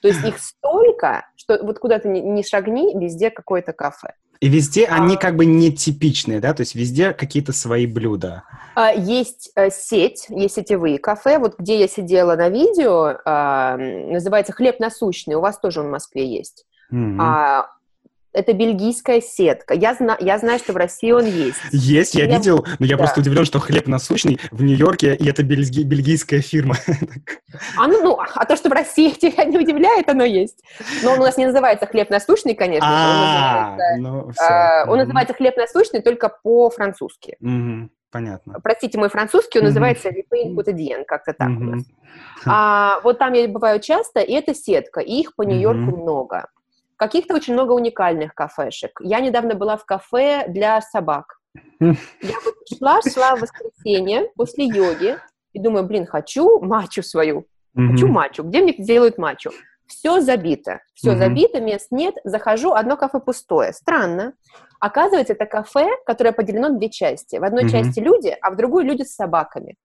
[0.01, 4.13] То есть их столько, что вот куда ты не шагни, везде какое-то кафе.
[4.41, 6.53] И везде а, они как бы не типичные, да?
[6.53, 8.43] То есть везде какие-то свои блюда.
[8.75, 11.39] А, есть а, сеть, есть сетевые кафе.
[11.39, 15.35] Вот где я сидела на видео, а, называется «Хлеб насущный».
[15.35, 16.65] У вас тоже он в Москве есть.
[16.91, 17.63] Mm-hmm.
[18.34, 19.74] Это бельгийская сетка.
[19.76, 21.60] Я, зна я знаю, что в России он есть.
[21.72, 23.04] Есть, я, я видел, но я да.
[23.04, 26.76] просто удивлен, что хлеб насущный в Нью-Йорке, и это бельги бельгийская фирма.
[27.78, 30.63] А, ну, ну, а то, что в России тебя не удивляет, оно есть.
[31.04, 32.88] Но он у нас не называется хлеб насущный, конечно.
[32.89, 37.38] А, ну, а, он называется хлеб насущный только по-французски.
[38.12, 38.60] Понятно.
[38.62, 41.84] Простите, мой французский, он называется «Липейн Кутедиен», как-то так у нас.
[42.46, 46.48] А, вот там я бываю часто, и это сетка, и их по Нью-Йорку много.
[47.03, 48.97] Каких-то очень много уникальных кафешек.
[49.01, 51.37] Я недавно была в кафе для собак.
[51.81, 51.95] Я
[52.45, 55.17] вот шла, шла в воскресенье после йоги
[55.51, 58.43] и думаю, блин, хочу мачу свою, хочу мачу.
[58.43, 59.51] Где мне делают мачу?
[59.85, 62.15] Все забито, все забито, мест нет.
[62.23, 63.73] Захожу, одно кафе пустое.
[63.73, 64.31] Странно.
[64.79, 67.35] Оказывается, это кафе, которое поделено на две части.
[67.35, 67.69] В одной mm-hmm.
[67.69, 69.75] части люди, а в другой люди с собаками.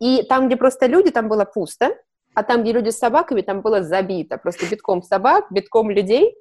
[0.00, 1.94] И там, где просто люди, там было пусто,
[2.34, 4.38] а там, где люди с собаками, там было забито.
[4.38, 6.36] Просто битком собак, битком людей.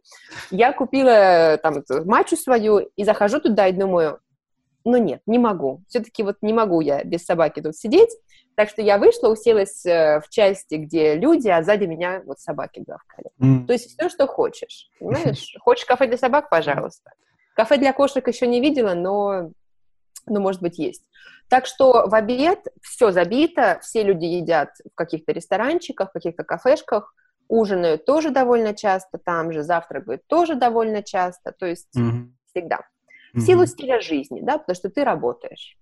[0.51, 4.19] Я купила там мачу свою и захожу туда и думаю,
[4.85, 5.81] ну нет, не могу.
[5.87, 8.09] Все-таки вот не могу я без собаки тут сидеть.
[8.55, 12.83] Так что я вышла, уселась э, в части, где люди, а сзади меня вот собаки
[12.85, 13.29] гавкали.
[13.41, 13.65] Mm.
[13.65, 15.55] То есть все, что хочешь, понимаешь?
[15.59, 17.11] Хочешь кафе для собак, пожалуйста.
[17.55, 19.51] Кафе для кошек еще не видела, но,
[20.29, 21.03] ну, может быть, есть.
[21.49, 27.13] Так что в обед все забито, все люди едят в каких-то ресторанчиках, в каких-то кафешках,
[27.47, 32.27] ужинают тоже довольно часто там же, завтракают тоже довольно часто, то есть mm-hmm.
[32.45, 32.79] всегда.
[33.33, 33.67] В силу mm-hmm.
[33.67, 35.78] стиля жизни, да, потому что ты работаешь.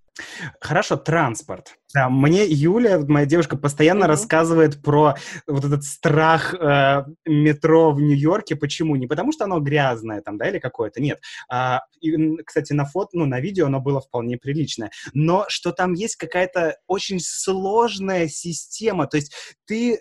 [0.59, 1.77] Хорошо, транспорт.
[1.93, 4.07] Да, мне Юля, моя девушка, постоянно mm-hmm.
[4.07, 5.15] рассказывает про
[5.47, 8.57] вот этот страх э, метро в Нью-Йорке.
[8.57, 8.95] Почему?
[8.97, 11.21] Не потому, что оно грязное там, да, или какое-то, нет.
[11.49, 14.91] А, и, кстати, на фото, ну, на видео оно было вполне приличное.
[15.13, 19.07] Но что там есть какая-то очень сложная система.
[19.07, 19.33] То есть
[19.65, 19.99] ты, э,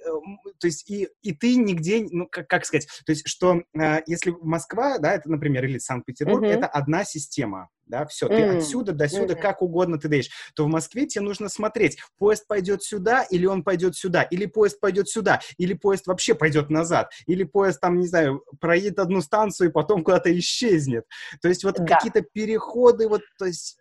[0.59, 4.35] то есть и, и ты нигде, ну, как, как сказать, то есть что э, если
[4.43, 6.49] Москва, да, это, например, или Санкт-Петербург, mm-hmm.
[6.49, 8.37] это одна система да, все, mm.
[8.37, 9.41] ты отсюда до сюда, mm.
[9.41, 13.63] как угодно ты даешь, то в Москве тебе нужно смотреть, поезд пойдет сюда, или он
[13.63, 18.07] пойдет сюда, или поезд пойдет сюда, или поезд вообще пойдет назад, или поезд там, не
[18.07, 21.05] знаю, проедет одну станцию и потом куда-то исчезнет.
[21.41, 21.85] То есть вот да.
[21.85, 23.79] какие-то переходы, вот, то есть...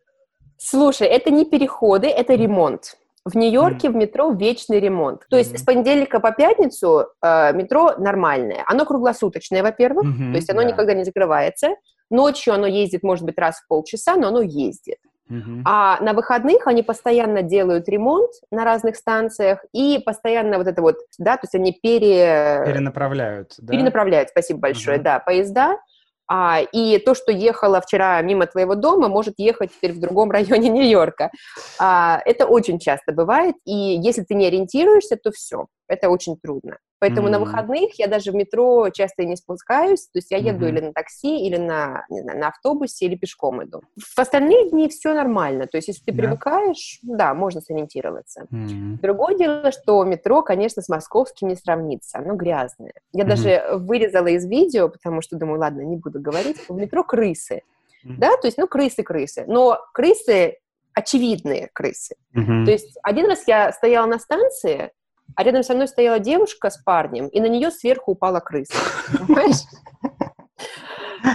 [0.58, 2.98] Слушай, это не переходы, это ремонт.
[3.26, 3.92] В Нью-Йорке mm.
[3.92, 5.26] в метро вечный ремонт.
[5.32, 8.64] То есть с понедельника по пятницу э, метро нормальное.
[8.68, 10.68] Оно круглосуточное, во-первых, mm-hmm, то есть оно yeah.
[10.68, 11.70] никогда не закрывается.
[12.10, 14.98] Ночью оно ездит, может быть, раз в полчаса, но оно ездит.
[15.30, 15.62] Uh-huh.
[15.66, 20.98] А на выходных они постоянно делают ремонт на разных станциях и постоянно вот это вот,
[21.18, 22.62] да, то есть они пере...
[22.64, 23.74] перенаправляют, да?
[23.74, 25.04] Перенаправляют, спасибо большое, uh-huh.
[25.04, 25.80] да, поезда.
[26.28, 30.70] А, и то, что ехало вчера мимо твоего дома, может ехать теперь в другом районе
[30.70, 31.32] Нью-Йорка.
[31.80, 36.78] А, это очень часто бывает, и если ты не ориентируешься, то все, это очень трудно.
[37.00, 37.32] Поэтому mm-hmm.
[37.32, 40.70] на выходных я даже в метро часто не спускаюсь, то есть я еду mm-hmm.
[40.70, 43.82] или на такси, или на, не знаю, на автобусе, или пешком иду.
[43.98, 46.18] В остальные дни все нормально, то есть если ты yeah.
[46.18, 48.48] привыкаешь, да, можно сориентироваться.
[48.52, 49.02] Mm-hmm.
[49.02, 52.94] Другое дело, что метро, конечно, с московским не сравнится, оно грязное.
[53.12, 53.28] Я mm-hmm.
[53.28, 57.62] даже вырезала из видео, потому что думаю, ладно, не буду говорить, в метро крысы.
[58.06, 58.16] Mm-hmm.
[58.18, 59.44] Да, то есть, ну, крысы-крысы.
[59.48, 60.58] Но крысы
[60.94, 62.16] очевидные крысы.
[62.36, 62.66] Mm-hmm.
[62.66, 64.92] То есть один раз я стояла на станции,
[65.36, 68.74] а рядом со мной стояла девушка с парнем, и на нее сверху упала крыса.
[69.12, 69.64] Понимаешь?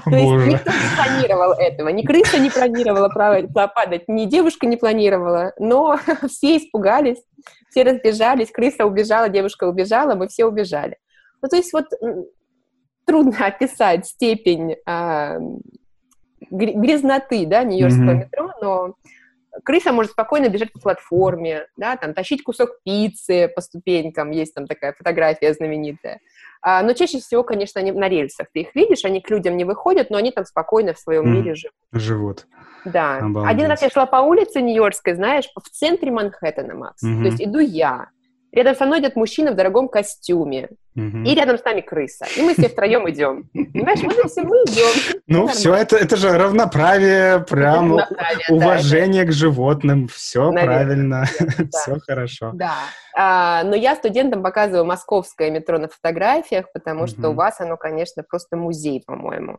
[0.05, 5.53] То есть никто не планировал этого, ни крыса не планировала падать, ни девушка не планировала,
[5.59, 5.99] но
[6.29, 7.23] все испугались,
[7.71, 10.97] все разбежались, крыса убежала, девушка убежала, мы все убежали.
[11.43, 11.87] Ну, то есть вот
[13.05, 15.39] трудно описать степень а,
[16.51, 18.95] грязноты, да, Нью-Йоркского метро, но
[19.65, 24.67] крыса может спокойно бежать по платформе, да, там, тащить кусок пиццы по ступенькам, есть там
[24.67, 26.21] такая фотография знаменитая.
[26.63, 28.49] А, но чаще всего, конечно, они на рельсах.
[28.53, 31.37] Ты их видишь, они к людям не выходят, но они там спокойно в своем mm,
[31.37, 31.75] мире живут.
[31.93, 32.47] Живут.
[32.85, 33.19] Да.
[33.19, 33.51] Обалдеть.
[33.51, 37.03] Один раз я шла по улице Нью-Йоркской, знаешь, в центре Манхэттена, Макс.
[37.03, 37.23] Mm-hmm.
[37.23, 38.09] То есть иду я,
[38.53, 40.71] Рядом со мной идет мужчина в дорогом костюме.
[40.97, 41.19] Угу.
[41.25, 42.27] И рядом с нами крыса.
[42.37, 43.49] И мы все втроем идем.
[43.53, 45.21] Понимаешь, мы все мы идем.
[45.29, 48.01] Ну, все это, это же равноправие, прям
[48.49, 50.09] уважение к животным.
[50.09, 51.25] Все правильно,
[51.73, 52.51] все хорошо.
[52.55, 52.75] Да.
[53.17, 58.25] А, но я студентам показываю московское метро на фотографиях, потому что у вас оно, конечно,
[58.25, 59.59] просто музей, по-моему.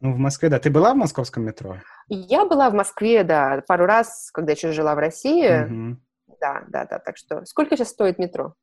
[0.00, 0.58] Ну, в Москве, да.
[0.58, 1.78] Ты была в московском метро?
[2.08, 5.64] Я была в Москве, да, пару раз, когда еще жила в России.
[5.64, 5.96] Угу
[6.40, 6.98] да, да, да.
[6.98, 8.54] Так что сколько сейчас стоит метро?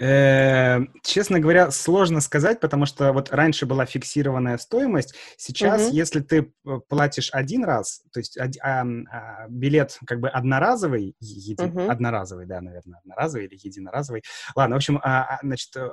[0.00, 5.14] Э, честно говоря, сложно сказать, потому что вот раньше была фиксированная стоимость.
[5.36, 5.94] Сейчас, угу.
[5.94, 11.62] если ты э, платишь один раз, то есть а, а, билет как бы одноразовый, еди,
[11.62, 11.88] угу.
[11.88, 14.22] одноразовый, да, наверное, одноразовый или единоразовый.
[14.56, 15.88] Ладно, в общем, а, а значит, э,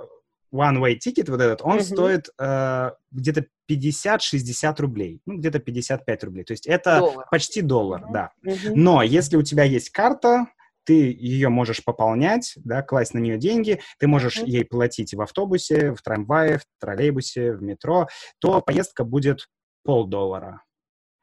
[0.53, 6.43] one-way ticket вот этот, он uh стоит э, где-то 50-60 рублей, ну, где-то 55 рублей.
[6.43, 7.25] То есть это доллар.
[7.31, 8.31] почти доллар, uh да.
[8.45, 10.47] uh Но если у тебя есть карта,
[10.83, 14.47] ты ее можешь пополнять, да, класть на нее деньги, ты можешь mm-hmm.
[14.47, 18.07] ей платить в автобусе, в трамвае, в троллейбусе, в метро,
[18.39, 19.47] то поездка будет
[19.83, 20.63] полдоллара.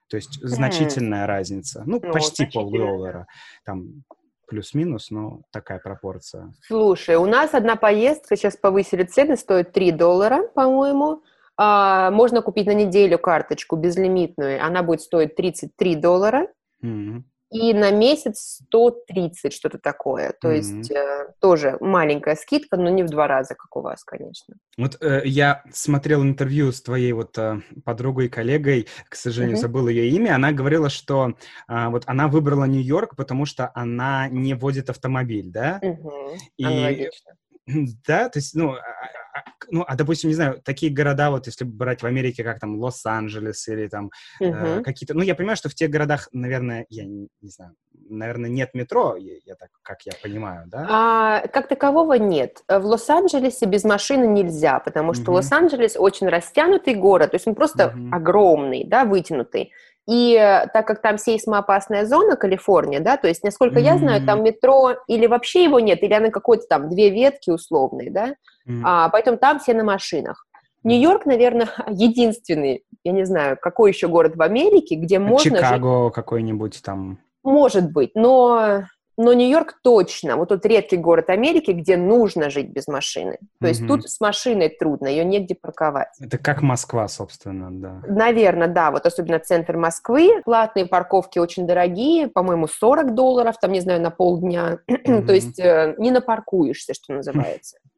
[0.09, 0.47] То есть mm-hmm.
[0.47, 1.83] значительная разница.
[1.87, 3.27] Ну, ну почти полдоллара.
[3.65, 4.05] Там
[4.49, 6.55] плюс-минус, но такая пропорция.
[6.67, 11.23] Слушай, у нас одна поездка, сейчас повысили цены, стоит 3 доллара, по-моему.
[11.59, 16.49] А, можно купить на неделю карточку безлимитную, она будет стоить 33 доллара.
[16.83, 17.23] Mm-hmm.
[17.51, 20.35] И на месяц 130, что-то такое.
[20.41, 20.57] То mm-hmm.
[20.57, 24.55] есть э, тоже маленькая скидка, но не в два раза, как у вас, конечно.
[24.77, 29.61] Вот э, я смотрел интервью с твоей вот э, подругой и коллегой, к сожалению, mm-hmm.
[29.61, 30.35] забыл ее имя.
[30.35, 31.35] Она говорила, что
[31.69, 35.81] э, вот она выбрала Нью-Йорк, потому что она не водит автомобиль, да?
[35.83, 36.37] Mm-hmm.
[36.59, 36.65] И...
[36.65, 37.38] Аналогично.
[38.07, 41.65] Да, то есть, ну, а, а, ну, а, допустим, не знаю, такие города, вот если
[41.65, 44.81] брать в Америке, как там Лос-Анджелес или там uh-huh.
[44.81, 45.15] э, какие-то...
[45.15, 47.75] Ну, я понимаю, что в тех городах, наверное, я не, не знаю,
[48.09, 50.87] наверное, нет метро, я, я так, как я понимаю, да?
[50.89, 52.63] А, как такового нет.
[52.69, 55.37] В Лос-Анджелесе без машины нельзя, потому что uh-huh.
[55.37, 58.11] Лос-Анджелес очень растянутый город, то есть он просто uh-huh.
[58.13, 59.73] огромный, да, вытянутый.
[60.09, 60.35] И
[60.73, 63.83] так как там сейсмоопасная зона, Калифорния, да, то есть, насколько mm-hmm.
[63.83, 68.11] я знаю, там метро или вообще его нет, или оно какой-то там две ветки условные,
[68.11, 68.29] да,
[68.67, 68.83] mm-hmm.
[68.85, 70.47] а, поэтому там все на машинах.
[70.83, 75.59] Нью-Йорк, наверное, единственный, я не знаю, какой еще город в Америке, где а можно...
[75.59, 76.15] Чикаго жить...
[76.15, 77.19] какой-нибудь там...
[77.43, 78.85] Может быть, но
[79.19, 83.39] но Нью-Йорк точно, вот тот редкий город Америки, где нужно жить без машины.
[83.61, 86.09] То есть тут с машиной трудно, ее негде парковать.
[86.21, 88.01] Это как Москва, собственно, да.
[88.07, 90.41] Наверное, да, вот особенно центр Москвы.
[90.45, 94.79] Платные парковки очень дорогие, по-моему, 40 долларов, там, не знаю, на полдня.
[94.89, 95.23] Mm-hmm.
[95.27, 97.79] То есть э, не напаркуешься, что называется.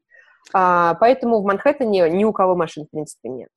[0.52, 3.50] А, поэтому в Манхэттене ни у кого машин, в принципе, нет.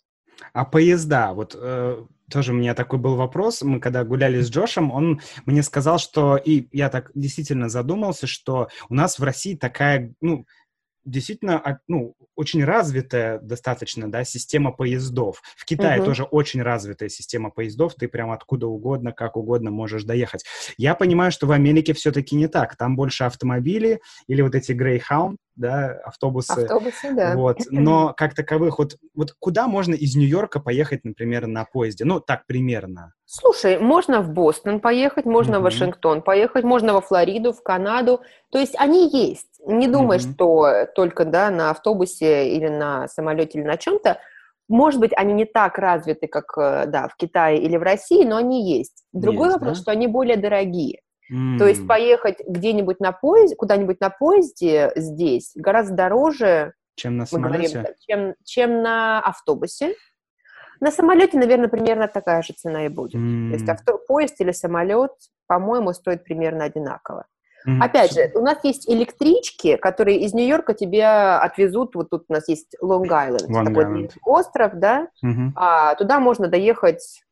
[0.51, 3.61] А поезда, вот э, тоже у меня такой был вопрос.
[3.61, 6.35] Мы когда гуляли с Джошем, он мне сказал, что...
[6.35, 10.47] И я так действительно задумался, что у нас в России такая, ну,
[11.05, 15.43] действительно, а, ну, очень развитая достаточно, да, система поездов.
[15.55, 16.05] В Китае uh-huh.
[16.05, 20.43] тоже очень развитая система поездов, ты прям откуда угодно, как угодно можешь доехать.
[20.77, 25.35] Я понимаю, что в Америке все-таки не так, там больше автомобили или вот эти Greyhound,
[25.55, 26.63] да, автобусы.
[26.63, 27.35] Автобусы, да.
[27.35, 32.05] Вот, но как таковых, вот, вот куда можно из Нью-Йорка поехать, например, на поезде?
[32.05, 33.13] Ну, так примерно.
[33.25, 35.59] Слушай, можно в Бостон поехать, можно mm-hmm.
[35.59, 38.21] в Вашингтон поехать, можно во Флориду, в Канаду.
[38.51, 39.47] То есть они есть.
[39.65, 40.33] Не думай, mm-hmm.
[40.33, 44.19] что только да, на автобусе или на самолете или на чем-то.
[44.69, 48.37] Может быть, они не так развиты, как э, да, в Китае или в России, но
[48.37, 49.03] они есть.
[49.11, 49.81] Другой есть, вопрос, да?
[49.81, 51.01] что они более дорогие.
[51.31, 51.57] Mm.
[51.57, 57.79] То есть поехать где-нибудь на поезде, куда-нибудь на поезде здесь гораздо дороже, чем на самолете,
[57.79, 59.95] говорим, чем, чем на автобусе.
[60.79, 63.21] На самолете, наверное, примерно такая же цена и будет.
[63.21, 63.49] Mm.
[63.49, 65.11] То есть авто, поезд или самолет,
[65.47, 67.25] по-моему, стоит примерно одинаково.
[67.67, 67.79] Mm-hmm.
[67.79, 71.95] Опять же, у нас есть электрички, которые из Нью-Йорка тебе отвезут.
[71.95, 75.07] Вот тут у нас есть Лонг-Айленд, такой остров, да.
[75.23, 75.51] Mm-hmm.
[75.55, 77.23] А, туда можно доехать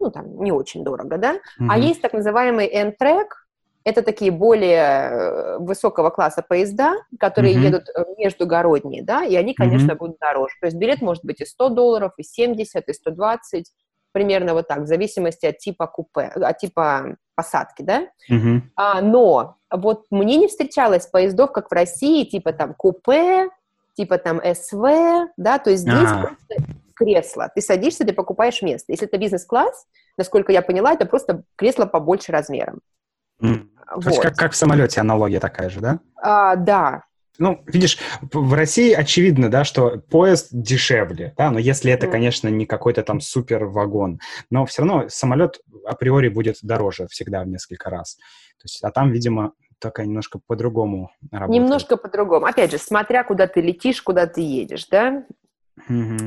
[0.00, 1.66] ну, там, не очень дорого, да, mm-hmm.
[1.68, 3.46] а есть так называемый N-трек,
[3.84, 7.60] это такие более э, высокого класса поезда, которые mm-hmm.
[7.60, 9.98] едут э, междугородние, да, и они, конечно, mm-hmm.
[9.98, 10.54] будут дороже.
[10.60, 13.72] То есть билет может быть и 100 долларов, и 70, и 120,
[14.12, 18.08] примерно вот так, в зависимости от типа купе, от типа посадки, да.
[18.30, 18.60] Mm-hmm.
[18.76, 23.48] А, но вот мне не встречалось поездов, как в России, типа там купе,
[23.94, 26.22] типа там СВ, да, то есть здесь ah.
[26.22, 27.50] просто кресло.
[27.54, 28.92] Ты садишься, ты покупаешь место.
[28.92, 29.86] Если это бизнес-класс,
[30.18, 32.80] насколько я поняла, это просто кресло побольше размером.
[33.42, 33.68] Mm.
[33.94, 34.04] Вот.
[34.04, 36.00] То есть как, как в самолете аналогия такая же, да?
[36.22, 37.04] А, да.
[37.38, 42.66] Ну, видишь, в России очевидно, да, что поезд дешевле, да, но если это, конечно, не
[42.66, 48.16] какой-то там супер вагон, но все равно самолет априори будет дороже всегда в несколько раз.
[48.16, 51.62] То есть, а там, видимо, такая немножко по-другому работает.
[51.62, 52.44] Немножко по-другому.
[52.44, 55.24] Опять же, смотря куда ты летишь, куда ты едешь, да.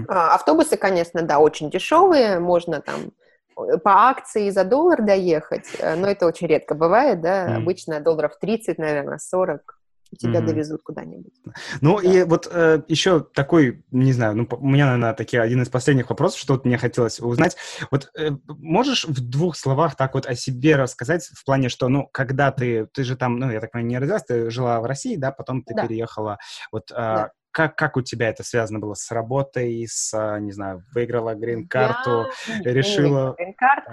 [0.07, 3.11] А, автобусы, конечно, да, очень дешевые, можно там
[3.57, 7.55] э, по акции за доллар доехать, э, но это очень редко бывает, да, mm.
[7.57, 9.79] обычно долларов 30, наверное, 40
[10.15, 10.45] тебя mm-hmm.
[10.45, 11.33] довезут куда-нибудь.
[11.81, 12.07] Ну да.
[12.07, 16.09] и вот э, еще такой, не знаю, ну у меня, наверное, такие один из последних
[16.09, 17.57] вопросов, что вот мне хотелось узнать.
[17.91, 22.07] Вот э, можешь в двух словах так вот о себе рассказать в плане, что, ну,
[22.11, 25.15] когда ты, ты же там, ну, я так понимаю, не родилась, ты жила в России,
[25.15, 25.87] да, потом ты да.
[25.87, 26.37] переехала,
[26.71, 30.51] вот э, да как, как у тебя это связано было с работой, с, а, не
[30.51, 33.35] знаю, выиграла грин-карту, Я решила...
[33.37, 33.91] Грин-карту.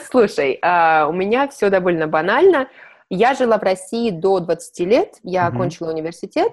[0.10, 2.68] Слушай, uh, у меня все довольно банально.
[3.10, 5.48] Я жила в России до 20 лет, я mm-hmm.
[5.48, 6.52] окончила университет,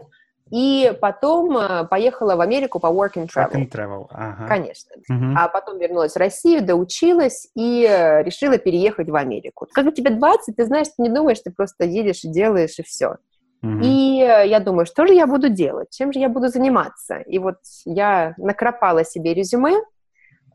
[0.49, 3.51] и потом uh, поехала в Америку по work and travel.
[3.51, 4.47] Work and travel, ага.
[4.47, 4.91] Конечно.
[5.09, 5.33] Mm-hmm.
[5.37, 9.67] А потом вернулась в Россию, доучилась и uh, решила переехать в Америку.
[9.71, 13.17] Когда тебе 20, ты знаешь, ты не думаешь, ты просто едешь и делаешь, и все.
[13.63, 13.81] Mm-hmm.
[13.83, 17.17] И э, я думаю, что же я буду делать, чем же я буду заниматься.
[17.17, 19.75] И вот я накропала себе резюме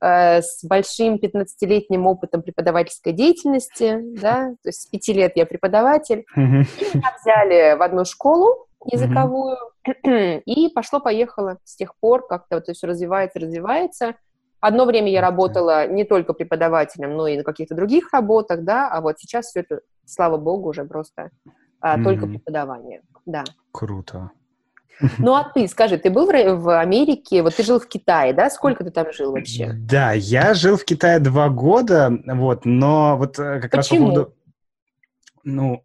[0.00, 6.24] э, с большим 15-летним опытом преподавательской деятельности, да, то есть с пяти лет я преподаватель.
[6.37, 6.66] Mm-hmm.
[6.81, 10.42] И меня взяли в одну школу языковую, mm-hmm.
[10.44, 14.14] и пошло-поехало с тех пор, как-то вот все развивается, развивается.
[14.61, 19.00] Одно время я работала не только преподавателем, но и на каких-то других работах, да, а
[19.00, 21.31] вот сейчас все это слава богу, уже просто
[21.81, 22.05] а, mm-hmm.
[22.05, 23.03] только преподавание.
[23.27, 23.45] Да.
[23.73, 24.31] Круто.
[25.19, 28.49] Ну а ты, скажи, ты был в, Америке, вот ты жил в Китае, да?
[28.51, 29.73] Сколько ты там жил вообще?
[29.73, 33.81] Да, я жил в Китае два года, вот, но вот э, как Почему?
[33.81, 34.35] раз по поводу...
[35.43, 35.85] Ну,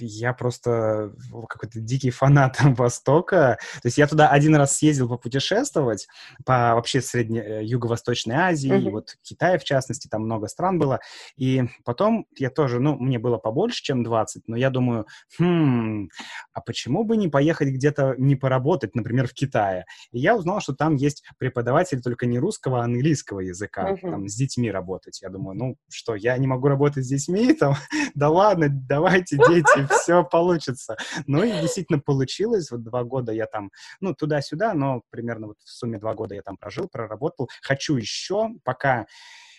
[0.00, 1.12] я просто
[1.48, 3.58] какой-то дикий фанат Востока.
[3.82, 6.06] То есть я туда один раз съездил попутешествовать
[6.44, 7.40] по вообще Средне...
[7.40, 8.88] Э, Юго-Восточной Азии, mm-hmm.
[8.88, 11.00] и вот Китай, в частности, там много стран было.
[11.36, 15.06] И потом я тоже, ну, мне было побольше, чем 20, но я думаю,
[15.38, 16.08] хм,
[16.52, 19.84] а почему бы не поехать где-то не поработать, например, в Китае?
[20.12, 24.10] И я узнал, что там есть преподаватель только не русского, а английского языка, mm-hmm.
[24.10, 25.20] там, с детьми работать.
[25.22, 27.52] Я думаю, ну, что, я не могу работать с детьми?
[27.60, 27.74] Там,
[28.14, 30.96] да ладно, давайте, дети, все получится.
[31.26, 32.70] Ну и действительно получилось.
[32.70, 36.42] Вот два года я там, ну, туда-сюда, но примерно вот в сумме два года я
[36.42, 37.48] там прожил, проработал.
[37.62, 39.06] Хочу еще, пока,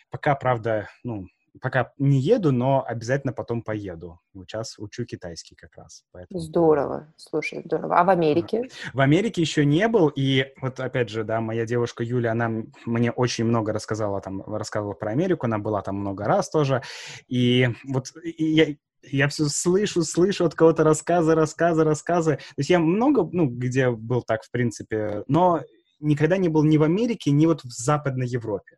[0.10, 1.26] пока, правда, ну,
[1.60, 4.20] пока не еду, но обязательно потом поеду.
[4.34, 6.04] Сейчас учу китайский как раз.
[6.12, 6.40] Поэтому...
[6.40, 8.00] Здорово, слушай, здорово.
[8.00, 8.70] А в Америке?
[8.94, 12.50] В Америке еще не был, и вот опять же, да, моя девушка Юля, она
[12.86, 16.82] мне очень много рассказала там, рассказывала про Америку, она была там много раз тоже,
[17.28, 22.36] и вот и я, я все слышу, слышу от кого-то рассказы, рассказы, рассказы.
[22.36, 25.62] То есть я много, ну, где был так, в принципе, но
[26.00, 28.78] никогда не был ни в Америке, ни вот в Западной Европе.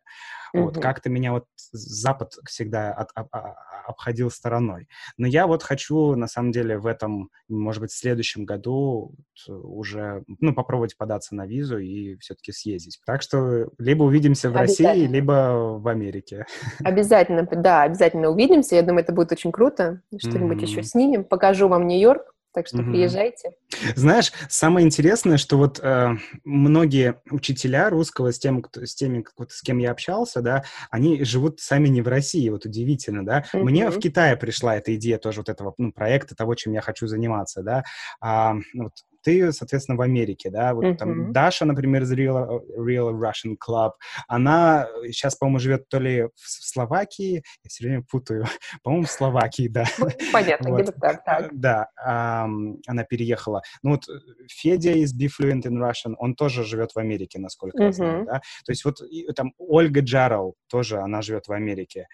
[0.53, 0.61] Mm-hmm.
[0.61, 4.87] Вот как-то меня вот Запад всегда от, от, от, обходил стороной.
[5.17, 9.15] Но я вот хочу, на самом деле, в этом, может быть, в следующем году
[9.47, 12.99] уже, ну, попробовать податься на визу и все-таки съездить.
[13.05, 16.45] Так что либо увидимся в России, либо в Америке.
[16.83, 18.75] Обязательно, да, обязательно увидимся.
[18.75, 20.01] Я думаю, это будет очень круто.
[20.17, 20.65] Что-нибудь mm-hmm.
[20.65, 21.23] еще снимем.
[21.23, 22.32] Покажу вам Нью-Йорк.
[22.53, 22.91] Так что mm-hmm.
[22.91, 23.51] приезжайте.
[23.95, 26.09] Знаешь, самое интересное, что вот э,
[26.43, 31.23] многие учителя русского с, тем, кто, с теми, вот, с кем я общался, да, они
[31.23, 33.45] живут сами не в России, вот удивительно, да.
[33.53, 33.63] Mm-hmm.
[33.63, 37.07] Мне в Китае пришла эта идея тоже вот этого ну, проекта, того, чем я хочу
[37.07, 37.83] заниматься, да.
[38.21, 40.97] А, вот ты, соответственно, в Америке, да, вот uh-huh.
[40.97, 43.91] там Даша, например, из Real, Real Russian Club,
[44.27, 48.45] она сейчас, по-моему, живет то ли в Словакии, я все время путаю,
[48.83, 49.85] по-моему, в Словакии, да.
[49.97, 50.81] Ну, понятно, вот.
[50.81, 51.49] где-то так, так.
[51.53, 53.61] Да, um, она переехала.
[53.81, 54.03] Ну вот
[54.49, 57.85] Федя из Be Fluent in Russian, он тоже живет в Америке, насколько uh-huh.
[57.85, 58.41] я знаю, да.
[58.65, 62.07] То есть вот и, там Ольга Джарл тоже, она живет в Америке.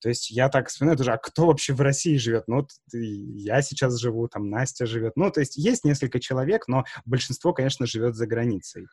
[0.00, 2.44] То есть я так вспоминаю тоже, а кто вообще в России живет?
[2.46, 5.14] Ну, вот я сейчас живу, там Настя живет.
[5.16, 8.86] Ну, то есть есть несколько человек, но большинство, конечно, живет за границей.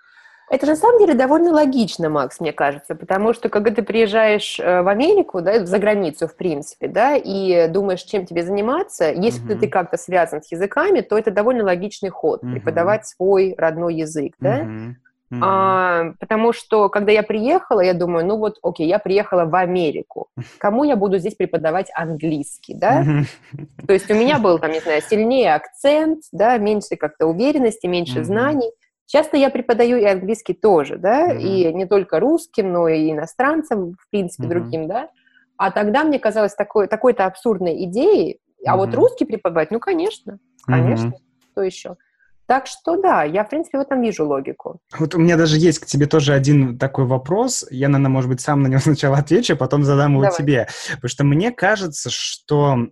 [0.50, 4.82] Это на самом деле довольно логично, Макс, мне кажется, потому что когда ты приезжаешь э,
[4.82, 9.60] в Америку, да, за границу, в принципе, да, и думаешь, чем тебе заниматься, если uh-huh.
[9.60, 12.52] ты как-то связан с языками, то это довольно логичный ход, uh-huh.
[12.52, 14.60] преподавать свой родной язык, да.
[14.60, 14.94] Uh-huh.
[15.34, 15.39] Mm-hmm.
[15.41, 20.28] А, потому что, когда я приехала, я думаю, ну вот, окей, я приехала в Америку.
[20.60, 23.04] Кому я буду здесь преподавать английский, да?
[23.04, 23.86] Mm-hmm.
[23.88, 28.19] То есть у меня был, там, не знаю, сильнее акцент, да, меньше как-то уверенности, меньше
[28.19, 28.24] mm-hmm.
[28.26, 28.72] знаний.
[29.08, 31.41] Часто я преподаю и английский тоже, да, mm-hmm.
[31.41, 34.50] и не только русским, но и иностранцам, в принципе, mm-hmm.
[34.50, 35.10] другим, да.
[35.58, 38.78] А тогда мне казалось такой, такой-то абсурдной идеей, а mm-hmm.
[38.78, 41.52] вот русский преподавать, ну, конечно, конечно, mm-hmm.
[41.52, 41.96] что еще?
[42.45, 44.79] Так что да, я, в принципе, в этом вижу логику.
[44.97, 47.65] Вот у меня даже есть к тебе тоже один такой вопрос.
[47.71, 50.38] Я, наверное, может быть, сам на него сначала отвечу, а потом задам его Давай.
[50.38, 50.67] тебе.
[50.95, 52.88] Потому что мне кажется, что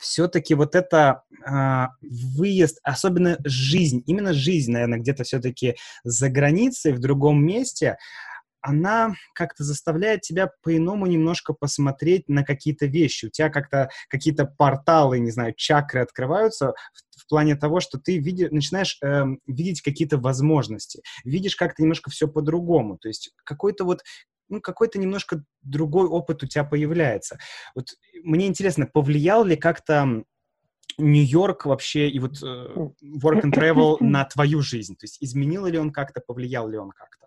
[0.00, 7.00] все-таки вот это э, выезд, особенно жизнь, именно жизнь, наверное, где-то все-таки за границей, в
[7.00, 7.98] другом месте,
[8.64, 13.26] она как-то заставляет тебя по-иному немножко посмотреть на какие-то вещи.
[13.26, 18.16] У тебя как-то какие-то порталы, не знаю, чакры открываются в, в плане того, что ты
[18.16, 22.96] види, начинаешь э, видеть какие-то возможности, видишь как-то немножко все по-другому.
[22.96, 24.00] То есть какой-то вот
[24.48, 27.38] ну, какой-то немножко другой опыт у тебя появляется.
[27.74, 27.88] Вот
[28.22, 30.24] мне интересно, повлиял ли как-то
[30.96, 34.96] Нью-Йорк вообще и вот э, work and travel на твою жизнь?
[34.96, 37.23] То есть изменил ли он как-то, повлиял ли он как-то?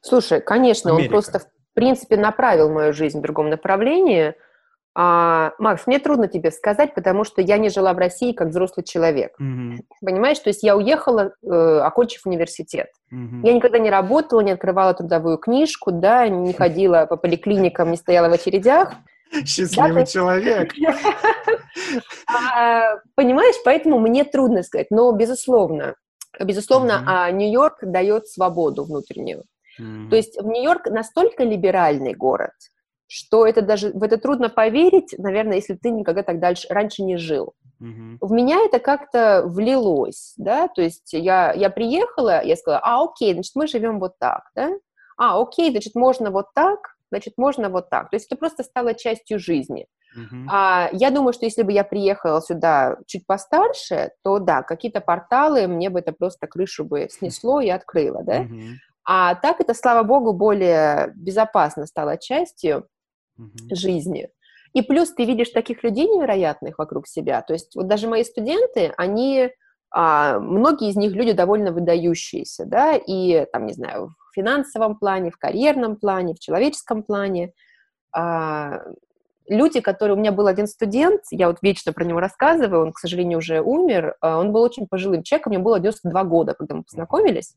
[0.00, 1.06] Слушай, конечно, Америка.
[1.06, 4.34] он просто, в принципе, направил мою жизнь в другом направлении.
[4.96, 8.84] А, Макс, мне трудно тебе сказать, потому что я не жила в России как взрослый
[8.84, 9.34] человек.
[9.40, 9.78] Mm-hmm.
[10.04, 12.90] Понимаешь, то есть я уехала, э, окончив университет.
[13.12, 13.40] Mm-hmm.
[13.42, 18.28] Я никогда не работала, не открывала трудовую книжку, да, не ходила по поликлиникам, не стояла
[18.28, 18.92] в очередях.
[19.44, 20.72] Счастливый человек.
[22.26, 25.96] А, понимаешь, поэтому мне трудно сказать, но безусловно,
[26.40, 29.44] безусловно, а, Нью-Йорк дает свободу внутреннюю.
[29.80, 30.08] Mm-hmm.
[30.10, 32.52] То есть в Нью-Йорк настолько либеральный город,
[33.06, 37.16] что это даже в это трудно поверить, наверное, если ты никогда так дальше раньше не
[37.16, 37.54] жил.
[37.82, 38.18] Mm-hmm.
[38.20, 43.34] В меня это как-то влилось, да, то есть я, я приехала, я сказала, а, окей,
[43.34, 44.70] значит, мы живем вот так, да,
[45.16, 48.10] а, окей, значит, можно вот так, значит, можно вот так.
[48.10, 49.86] То есть это просто стало частью жизни.
[50.16, 50.46] Uh-huh.
[50.50, 55.66] А, я думаю, что если бы я приехала сюда чуть постарше, то да, какие-то порталы
[55.66, 58.42] мне бы это просто крышу бы снесло и открыло, да.
[58.42, 58.72] Uh-huh.
[59.04, 62.88] А так это, слава богу, более безопасно стало частью
[63.38, 63.74] uh-huh.
[63.74, 64.30] жизни.
[64.72, 67.42] И плюс ты видишь таких людей невероятных вокруг себя.
[67.42, 69.50] То есть вот даже мои студенты, они,
[69.90, 75.30] а, многие из них люди довольно выдающиеся, да, и там, не знаю, в финансовом плане,
[75.30, 77.52] в карьерном плане, в человеческом плане.
[78.12, 78.80] А,
[79.48, 80.16] люди, которые...
[80.16, 83.60] У меня был один студент, я вот вечно про него рассказываю, он, к сожалению, уже
[83.60, 87.54] умер, а, он был очень пожилым человеком, ему было 92 года, когда мы познакомились.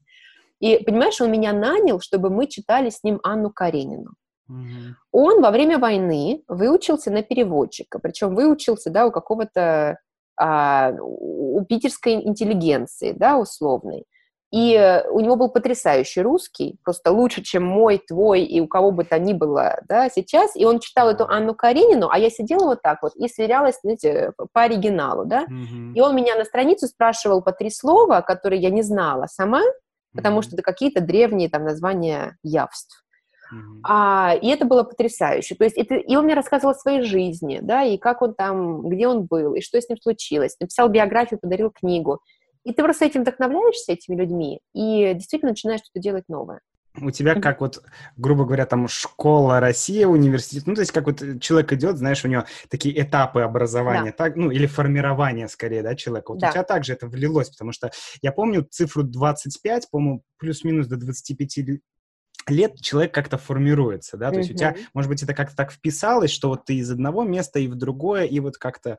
[0.60, 4.14] И, понимаешь, он меня нанял, чтобы мы читали с ним Анну Каренину.
[4.50, 4.96] Угу.
[5.12, 10.00] Он во время войны выучился на переводчика, причем выучился, да, у какого-то,
[10.40, 14.06] а, у питерской интеллигенции, да, условной.
[14.54, 19.04] И у него был потрясающий русский, просто лучше, чем мой, твой и у кого бы
[19.04, 20.56] то ни было, да, сейчас.
[20.56, 24.32] И он читал эту Анну Каренину, а я сидела вот так вот и сверялась, знаете,
[24.54, 25.44] по оригиналу, да.
[25.44, 25.94] Mm-hmm.
[25.96, 29.64] И он меня на страницу спрашивал по три слова, которые я не знала сама,
[30.14, 30.44] потому mm-hmm.
[30.44, 33.04] что это какие-то древние там названия явств.
[33.54, 33.80] Mm-hmm.
[33.84, 35.56] А, и это было потрясающе.
[35.56, 38.90] То есть это, и он мне рассказывал о своей жизни, да, и как он там,
[38.90, 40.58] где он был, и что с ним случилось.
[40.60, 42.20] Написал биографию, подарил книгу.
[42.64, 46.60] И ты просто этим вдохновляешься, этими людьми, и действительно начинаешь что-то делать новое.
[47.02, 47.84] У тебя как вот,
[48.16, 52.28] грубо говоря, там школа, Россия, университет, ну, то есть как вот человек идет, знаешь, у
[52.28, 54.24] него такие этапы образования, да.
[54.26, 56.32] так, ну, или формирования скорее, да, человека.
[56.32, 56.50] Вот да.
[56.50, 57.92] у тебя также это влилось, потому что
[58.22, 61.60] я помню цифру 25, по-моему, плюс-минус до 25
[62.50, 64.40] лет человек как-то формируется, да, то mm-hmm.
[64.40, 67.60] есть у тебя, может быть, это как-то так вписалось, что вот ты из одного места
[67.60, 68.98] и в другое, и вот как-то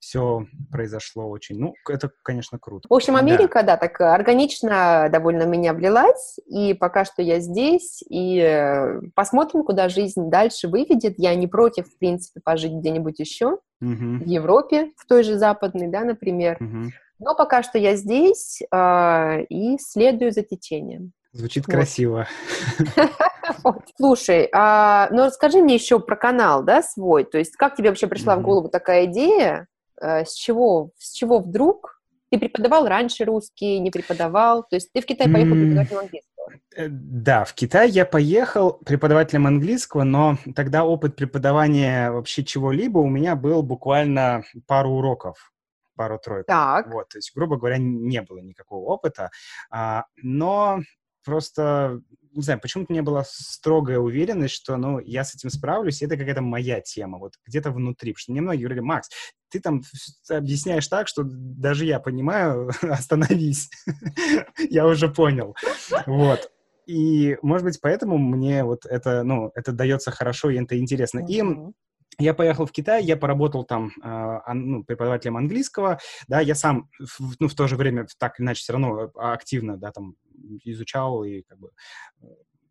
[0.00, 2.88] все произошло очень, ну, это, конечно, круто.
[2.88, 8.02] В общем, Америка, да, да так органично довольно меня влилась, и пока что я здесь,
[8.08, 11.14] и э, посмотрим, куда жизнь дальше выведет.
[11.18, 14.24] Я не против, в принципе, пожить где-нибудь еще, mm-hmm.
[14.24, 16.56] в Европе, в той же западной, да, например.
[16.60, 16.88] Mm-hmm.
[17.18, 21.12] Но пока что я здесь э, и следую за течением.
[21.32, 21.72] Звучит вот.
[21.72, 22.26] красиво.
[23.96, 27.24] Слушай, а, ну расскажи мне еще про канал, да, свой.
[27.24, 28.40] То есть как тебе вообще пришла mm-hmm.
[28.40, 29.68] в голову такая идея?
[30.00, 32.00] А, с чего, с чего вдруг?
[32.30, 34.62] Ты преподавал раньше русский, не преподавал?
[34.62, 35.60] То есть ты в Китай поехал mm-hmm.
[35.60, 36.30] преподавателем английского?
[36.76, 43.08] Э, да, в Китай я поехал преподавателем английского, но тогда опыт преподавания вообще чего-либо у
[43.08, 45.52] меня был буквально пару уроков
[45.96, 46.46] пару-тройку.
[46.46, 46.90] Так.
[46.90, 49.30] Вот, то есть, грубо говоря, не было никакого опыта.
[49.70, 50.80] А, но
[51.24, 52.00] просто,
[52.32, 56.16] не знаю, почему-то не была строгая уверенность, что, ну, я с этим справлюсь, и это
[56.16, 58.12] какая-то моя тема, вот где-то внутри.
[58.12, 59.08] Потому что мне многие говорили, Макс,
[59.50, 59.82] ты там
[60.28, 63.70] объясняешь так, что даже я понимаю, остановись,
[64.70, 65.56] я уже понял.
[66.06, 66.50] Вот.
[66.86, 71.24] И, может быть, поэтому мне вот это, ну, это дается хорошо, и это интересно.
[71.28, 71.42] И
[72.18, 75.98] я поехал в Китай, я поработал там э, ну, преподавателем английского,
[76.28, 79.76] да, я сам, в, ну, в то же время так или иначе все равно активно,
[79.76, 80.16] да, там
[80.64, 81.70] изучал и как бы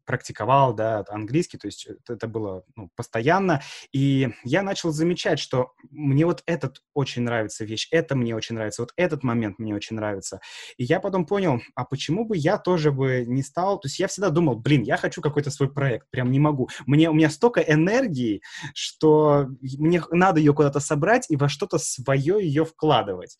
[0.09, 3.61] практиковал, да, английский, то есть это, это было ну, постоянно,
[3.91, 8.81] и я начал замечать, что мне вот этот очень нравится вещь, это мне очень нравится,
[8.81, 10.41] вот этот момент мне очень нравится,
[10.77, 14.07] и я потом понял, а почему бы я тоже бы не стал, то есть я
[14.07, 17.61] всегда думал, блин, я хочу какой-то свой проект, прям не могу, мне, у меня столько
[17.61, 18.41] энергии,
[18.73, 23.37] что мне надо ее куда-то собрать и во что-то свое ее вкладывать,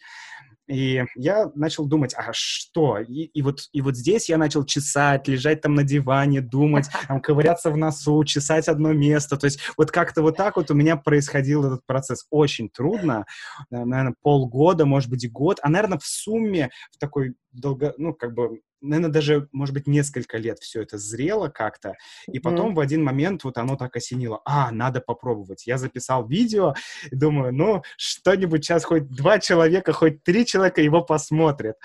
[0.70, 3.00] и я начал думать, а что?
[3.00, 7.22] И, и, вот, и вот здесь я начал чесать, лежать там на диване, думать, там,
[7.22, 9.38] ковыряться в носу, чесать одно место.
[9.38, 12.28] То есть вот как-то вот так вот у меня происходил этот процесс.
[12.30, 13.26] Очень трудно,
[13.72, 18.62] наверное, полгода, может быть, год, а, наверное, в сумме в такой долго, ну, как бы
[18.82, 21.96] наверное, даже, может быть, несколько лет все это зрело как-то,
[22.32, 22.76] и потом mm-hmm.
[22.76, 25.68] в один момент вот оно так осенило, а, надо попробовать.
[25.68, 26.74] Я записал видео,
[27.12, 31.76] думаю, ну, что-нибудь сейчас хоть два человека, хоть три человека его посмотрят.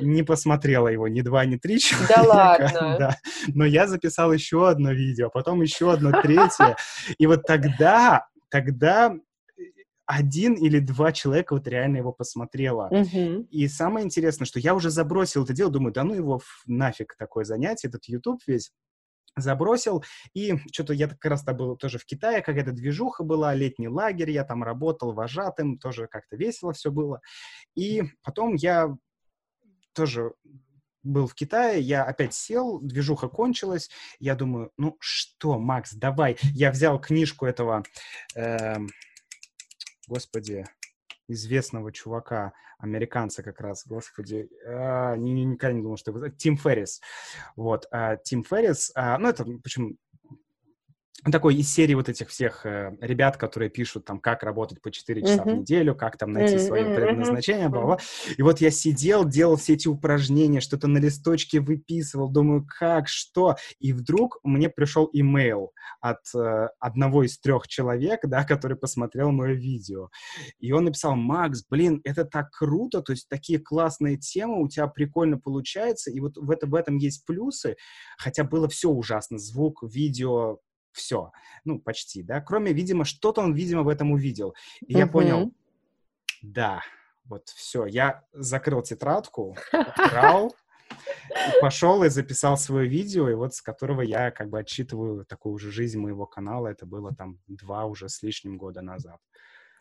[0.00, 2.14] Не посмотрела его ни два, ни три человека.
[2.14, 2.96] Да ладно?
[2.98, 3.16] Да.
[3.48, 6.76] Но я записал еще одно видео, потом еще одно третье,
[7.18, 9.14] и вот тогда, тогда
[10.08, 12.88] один или два человека вот реально его посмотрело.
[12.90, 13.42] Uh-huh.
[13.50, 17.44] И самое интересное, что я уже забросил это дело, думаю, да ну его нафиг такое
[17.44, 18.72] занятие, этот YouTube весь
[19.36, 20.02] забросил,
[20.32, 24.44] и что-то я как раз-то был тоже в Китае, какая-то движуха была, летний лагерь, я
[24.44, 27.20] там работал вожатым, тоже как-то весело все было.
[27.76, 28.96] И потом я
[29.92, 30.32] тоже
[31.02, 33.90] был в Китае, я опять сел, движуха кончилась,
[34.20, 37.84] я думаю, ну что, Макс, давай, я взял книжку этого...
[38.34, 38.78] Э,
[40.08, 40.64] господи,
[41.28, 46.28] известного чувака, американца как раз, господи, а, никогда не думал, что его...
[46.28, 47.00] Тим Феррис.
[47.54, 49.96] Вот, а, Тим Феррис, а, ну, это, почему
[51.24, 55.22] такой из серии вот этих всех э, ребят, которые пишут там, как работать по 4
[55.22, 55.54] часа mm-hmm.
[55.54, 56.66] в неделю, как там найти mm-hmm.
[56.66, 57.98] свое предназначение, бла-бла.
[58.36, 63.56] И вот я сидел, делал все эти упражнения, что-то на листочке выписывал, думаю, как, что.
[63.80, 69.54] И вдруг мне пришел имейл от э, одного из трех человек, да, который посмотрел мое
[69.54, 70.10] видео.
[70.60, 74.86] И он написал, Макс, блин, это так круто, то есть такие классные темы, у тебя
[74.86, 77.76] прикольно получается, и вот в, это, в этом есть плюсы,
[78.18, 80.58] хотя было все ужасно, звук, видео,
[80.98, 81.32] все,
[81.64, 84.54] ну, почти, да, кроме, видимо, что-то он, видимо, в этом увидел.
[84.86, 85.52] И я понял,
[86.42, 86.82] да,
[87.24, 90.54] вот все, я закрыл тетрадку, открыл,
[91.60, 95.70] пошел и записал свое видео, и вот с которого я как бы отчитываю такую уже
[95.70, 99.18] жизнь моего канала, это было там два уже с лишним года назад.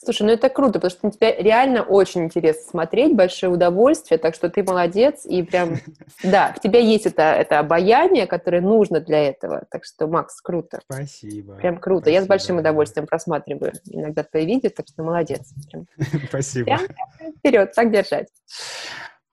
[0.03, 4.35] Слушай, ну это круто, потому что на тебя реально очень интересно смотреть, большое удовольствие, так
[4.35, 5.77] что ты молодец, и прям,
[6.23, 10.79] да, в тебя есть это, это обаяние, которое нужно для этого, так что, Макс, круто.
[10.83, 11.55] Спасибо.
[11.55, 12.19] Прям круто, спасибо.
[12.19, 15.53] я с большим удовольствием просматриваю иногда твои видео, так что молодец.
[15.71, 15.85] Прям.
[16.29, 16.65] Спасибо.
[16.65, 16.81] Прям
[17.39, 18.27] вперед, так держать.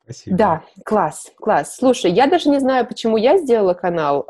[0.05, 0.37] Спасибо.
[0.37, 1.77] Да, класс, класс.
[1.77, 4.27] Слушай, я даже не знаю, почему я сделала канал.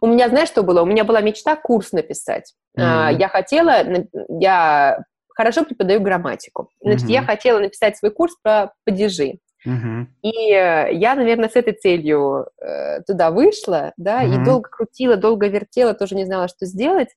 [0.00, 0.82] У меня, знаешь, что было?
[0.82, 2.54] У меня была мечта курс написать.
[2.78, 3.18] Mm-hmm.
[3.18, 3.84] Я хотела,
[4.28, 5.04] я
[5.34, 6.70] хорошо преподаю грамматику.
[6.80, 7.12] Значит, mm-hmm.
[7.12, 9.38] я хотела написать свой курс про падежи.
[9.66, 10.06] Uh-huh.
[10.22, 14.42] И э, я, наверное, с этой целью э, туда вышла, да, uh-huh.
[14.42, 17.10] и долго крутила, долго вертела, тоже не знала, что сделать.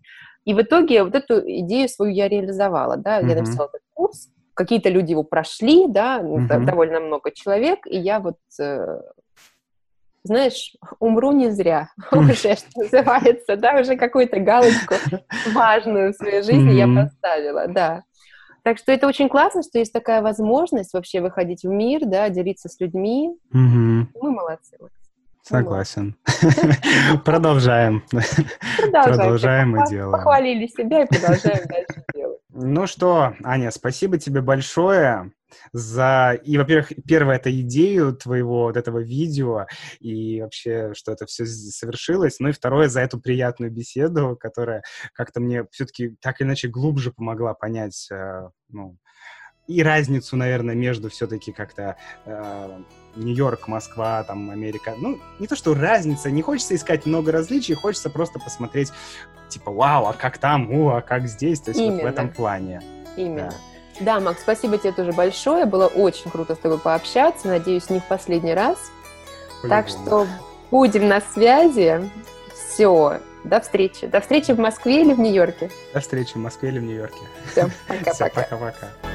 [0.46, 3.30] И в итоге вот эту идею свою я реализовала, да, uh-huh.
[3.30, 6.66] я написала этот курс, какие-то люди его прошли, да, uh-huh.
[6.66, 9.02] довольно много человек, и я вот э,
[10.26, 14.96] знаешь, умру не зря, уже, что называется, да, уже какую-то галочку
[15.54, 18.04] важную в своей жизни я поставила, да.
[18.64, 22.68] Так что это очень классно, что есть такая возможность вообще выходить в мир, да, делиться
[22.68, 23.38] с людьми.
[23.52, 24.78] Мы молодцы.
[25.44, 26.16] Согласен.
[27.24, 28.04] Продолжаем.
[28.92, 30.12] Продолжаем и делаем.
[30.12, 32.04] Похвалили себя и продолжаем дальше.
[32.58, 35.34] Ну что, Аня, спасибо тебе большое
[35.74, 36.40] за...
[36.46, 39.66] И, во-первых, первое— это идею твоего вот этого видео
[40.00, 42.40] и вообще, что это все совершилось.
[42.40, 44.84] Ну и второе— за эту приятную беседу, которая
[45.14, 48.98] как-то мне все-таки так или иначе глубже помогла понять, э, ну,
[49.68, 51.96] и разницу, наверное, между все-таки как-то
[52.26, 52.80] э,
[53.16, 54.94] Нью-Йорк, Москва, там, Америка.
[54.98, 58.92] Ну, не то, что разница, не хочется искать много различий, хочется просто посмотреть,
[59.50, 61.96] типа, вау, а как там, о, а как здесь, то есть Именно.
[61.96, 62.82] вот в этом плане.
[63.18, 63.50] Именно.
[63.50, 63.56] Да.
[64.02, 65.66] Да, Макс, спасибо тебе тоже большое.
[65.66, 67.48] Было очень круто с тобой пообщаться.
[67.48, 68.78] Надеюсь, не в последний раз.
[69.70, 70.28] Так что
[70.70, 72.10] будем на связи.
[72.54, 73.22] Все.
[73.46, 74.08] До встречи.
[74.08, 75.70] До встречи в Москве или в Нью-Йорке?
[75.94, 77.22] До встречи в Москве или в Нью-Йорке.
[77.52, 78.42] Все, пока-пока.
[78.42, 79.15] Пока-пока.